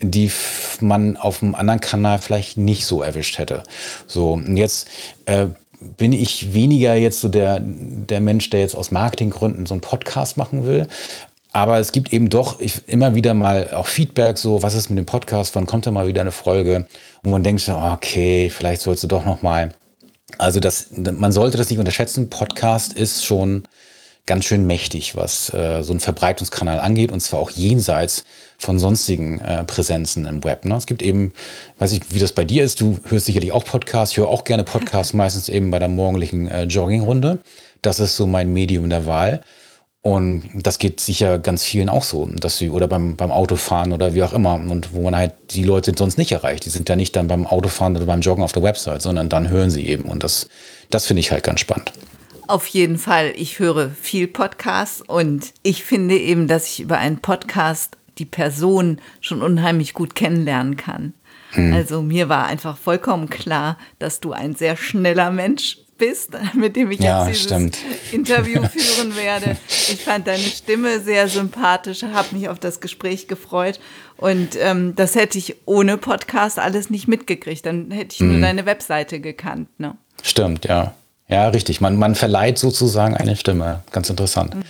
die 0.01 0.31
man 0.81 1.17
auf 1.17 1.41
einem 1.41 1.55
anderen 1.55 1.79
Kanal 1.79 2.19
vielleicht 2.19 2.58
nicht 2.58 2.86
so 2.86 3.01
erwischt 3.01 3.38
hätte. 3.38 3.63
So, 4.08 4.34
und 4.34 4.58
jetzt 4.58 4.88
äh, 5.25 5.47
bin 5.97 6.13
ich 6.13 6.53
weniger 6.53 6.95
jetzt 6.95 7.21
so 7.21 7.29
der, 7.29 7.60
der 7.62 8.21
Mensch, 8.21 8.49
der 8.49 8.62
jetzt 8.62 8.75
aus 8.75 8.91
Marketinggründen 8.91 9.65
so 9.65 9.73
einen 9.73 9.81
Podcast 9.81 10.38
machen 10.38 10.65
will. 10.65 10.88
Aber 11.51 11.79
es 11.79 11.93
gibt 11.93 12.12
eben 12.12 12.29
doch 12.29 12.60
immer 12.86 13.15
wieder 13.15 13.34
mal 13.34 13.71
auch 13.73 13.88
Feedback, 13.88 14.38
so 14.38 14.62
was 14.62 14.75
ist 14.75 14.89
mit 14.89 14.97
dem 14.97 15.05
Podcast, 15.05 15.55
wann 15.55 15.65
kommt 15.65 15.86
da 15.88 15.91
mal 15.91 16.08
wieder 16.08 16.21
eine 16.21 16.34
Folge, 16.34 16.86
wo 17.23 17.29
man 17.29 17.43
denkt, 17.43 17.69
okay, 17.69 18.49
vielleicht 18.49 18.81
sollst 18.81 19.03
du 19.03 19.08
doch 19.08 19.25
noch 19.25 19.41
mal. 19.41 19.73
Also 20.38 20.60
das, 20.60 20.88
man 20.91 21.31
sollte 21.31 21.58
das 21.58 21.69
nicht 21.69 21.79
unterschätzen. 21.79 22.29
Podcast 22.29 22.91
ist 22.91 23.23
schon 23.23 23.63
ganz 24.25 24.45
schön 24.45 24.65
mächtig, 24.65 25.15
was 25.15 25.53
äh, 25.53 25.83
so 25.83 25.93
einen 25.93 25.99
Verbreitungskanal 25.99 26.79
angeht, 26.79 27.11
und 27.11 27.19
zwar 27.19 27.39
auch 27.39 27.51
jenseits 27.51 28.23
von 28.57 28.79
sonstigen 28.79 29.39
äh, 29.39 29.63
Präsenzen 29.63 30.25
im 30.25 30.43
Web. 30.43 30.65
Ne? 30.65 30.75
Es 30.75 30.88
gibt 30.88 31.01
eben, 31.01 31.33
weiß 31.77 31.91
ich, 31.91 32.01
wie 32.09 32.19
das 32.19 32.31
bei 32.31 32.45
dir 32.45 32.63
ist, 32.63 32.81
du 32.81 32.99
hörst 33.05 33.27
sicherlich 33.27 33.51
auch 33.51 33.65
Podcasts, 33.65 34.13
ich 34.13 34.17
höre 34.17 34.29
auch 34.29 34.43
gerne 34.43 34.63
Podcasts, 34.63 35.13
meistens 35.13 35.49
eben 35.49 35.71
bei 35.71 35.79
der 35.79 35.89
morgendlichen 35.89 36.47
äh, 36.47 36.63
Joggingrunde. 36.63 37.39
Das 37.81 37.99
ist 37.99 38.17
so 38.17 38.25
mein 38.25 38.51
Medium 38.51 38.89
der 38.89 39.05
Wahl. 39.05 39.41
Und 40.01 40.43
das 40.53 40.77
geht 40.77 40.99
sicher 40.99 41.39
ganz 41.39 41.63
vielen 41.63 41.89
auch 41.89 42.03
so, 42.03 42.27
dass 42.27 42.59
sie 42.59 42.69
oder 42.69 42.88
beim, 42.88 43.15
beim 43.15 43.31
Autofahren 43.31 43.91
oder 43.91 44.13
wie 44.13 44.21
auch 44.21 44.33
immer 44.33 44.53
und 44.53 44.93
wo 44.93 45.01
man 45.01 45.15
halt 45.15 45.33
die 45.49 45.63
Leute 45.63 45.93
sonst 45.97 46.19
nicht 46.19 46.31
erreicht. 46.31 46.63
Die 46.65 46.69
sind 46.69 46.88
ja 46.89 46.95
nicht 46.95 47.15
dann 47.15 47.27
beim 47.27 47.47
Autofahren 47.47 47.95
oder 47.95 48.05
beim 48.05 48.21
Joggen 48.21 48.43
auf 48.43 48.51
der 48.51 48.61
Website, 48.61 49.01
sondern 49.01 49.29
dann 49.29 49.49
hören 49.49 49.71
sie 49.71 49.88
eben. 49.88 50.03
Und 50.03 50.23
das, 50.23 50.47
das 50.91 51.07
finde 51.07 51.21
ich 51.21 51.31
halt 51.31 51.43
ganz 51.43 51.59
spannend. 51.59 51.91
Auf 52.47 52.67
jeden 52.67 52.97
Fall. 52.97 53.34
Ich 53.36 53.60
höre 53.60 53.89
viel 53.89 54.27
Podcasts 54.27 55.01
und 55.01 55.53
ich 55.63 55.84
finde 55.84 56.17
eben, 56.17 56.47
dass 56.47 56.67
ich 56.67 56.81
über 56.81 56.97
einen 56.97 57.19
Podcast 57.19 57.97
die 58.17 58.25
Person 58.25 59.01
schon 59.19 59.41
unheimlich 59.41 59.93
gut 59.93 60.15
kennenlernen 60.15 60.77
kann. 60.77 61.13
Hm. 61.51 61.73
Also 61.73 62.01
mir 62.01 62.29
war 62.29 62.45
einfach 62.45 62.77
vollkommen 62.77 63.29
klar, 63.29 63.77
dass 63.99 64.19
du 64.19 64.31
ein 64.31 64.55
sehr 64.55 64.77
schneller 64.77 65.31
Mensch 65.31 65.79
bist, 65.97 66.31
mit 66.53 66.75
dem 66.75 66.91
ich 66.91 66.99
ja, 66.99 67.25
jetzt 67.27 67.29
dieses 67.29 67.43
stimmt. 67.43 67.77
Interview 68.12 68.63
führen 68.67 69.15
werde. 69.15 69.58
Ich 69.67 70.03
fand 70.03 70.27
deine 70.27 70.43
Stimme 70.43 70.99
sehr 70.99 71.27
sympathisch, 71.27 72.03
habe 72.03 72.36
mich 72.36 72.49
auf 72.49 72.60
das 72.60 72.79
Gespräch 72.79 73.27
gefreut 73.27 73.79
und 74.17 74.58
ähm, 74.60 74.95
das 74.95 75.15
hätte 75.15 75.38
ich 75.38 75.55
ohne 75.65 75.97
Podcast 75.97 76.60
alles 76.60 76.89
nicht 76.89 77.08
mitgekriegt. 77.08 77.65
Dann 77.65 77.91
hätte 77.91 78.15
ich 78.15 78.21
nur 78.21 78.38
mhm. 78.38 78.41
deine 78.41 78.65
Webseite 78.65 79.19
gekannt. 79.19 79.69
Ne? 79.79 79.97
Stimmt, 80.21 80.65
ja. 80.65 80.95
Ja, 81.27 81.47
richtig. 81.47 81.81
Man, 81.81 81.97
man 81.97 82.15
verleiht 82.15 82.57
sozusagen 82.57 83.15
eine 83.15 83.35
Stimme. 83.35 83.83
Ganz 83.91 84.09
interessant. 84.09 84.55
Mhm. 84.55 84.63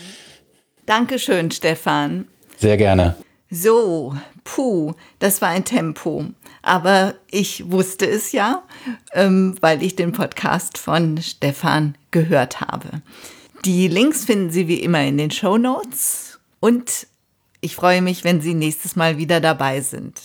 Dankeschön, 0.85 1.51
Stefan. 1.51 2.27
Sehr 2.57 2.77
gerne. 2.77 3.15
So, 3.49 4.15
puh, 4.43 4.93
das 5.19 5.41
war 5.41 5.49
ein 5.49 5.65
Tempo. 5.65 6.25
Aber 6.61 7.15
ich 7.29 7.71
wusste 7.71 8.07
es 8.07 8.31
ja, 8.31 8.63
ähm, 9.13 9.55
weil 9.61 9.83
ich 9.83 9.95
den 9.95 10.11
Podcast 10.11 10.77
von 10.77 11.21
Stefan 11.21 11.95
gehört 12.11 12.61
habe. 12.61 13.01
Die 13.65 13.87
Links 13.87 14.25
finden 14.25 14.51
Sie 14.51 14.67
wie 14.67 14.81
immer 14.81 15.03
in 15.03 15.17
den 15.17 15.31
Show 15.31 15.57
Notes. 15.57 16.39
Und 16.59 17.07
ich 17.61 17.75
freue 17.75 18.01
mich, 18.01 18.23
wenn 18.23 18.41
Sie 18.41 18.53
nächstes 18.53 18.95
Mal 18.95 19.17
wieder 19.17 19.41
dabei 19.41 19.81
sind. 19.81 20.21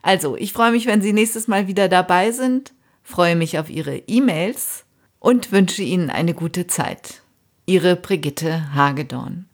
Also, 0.03 0.37
ich 0.37 0.53
freue 0.53 0.71
mich, 0.71 0.85
wenn 0.85 1.01
Sie 1.01 1.11
nächstes 1.11 1.49
Mal 1.49 1.67
wieder 1.67 1.89
dabei 1.89 2.31
sind, 2.31 2.71
freue 3.03 3.35
mich 3.35 3.59
auf 3.59 3.69
Ihre 3.69 3.97
E-Mails 3.97 4.85
und 5.19 5.51
wünsche 5.51 5.83
Ihnen 5.83 6.09
eine 6.09 6.33
gute 6.33 6.67
Zeit. 6.67 7.23
Ihre 7.65 7.97
Brigitte 7.97 8.73
Hagedorn. 8.73 9.47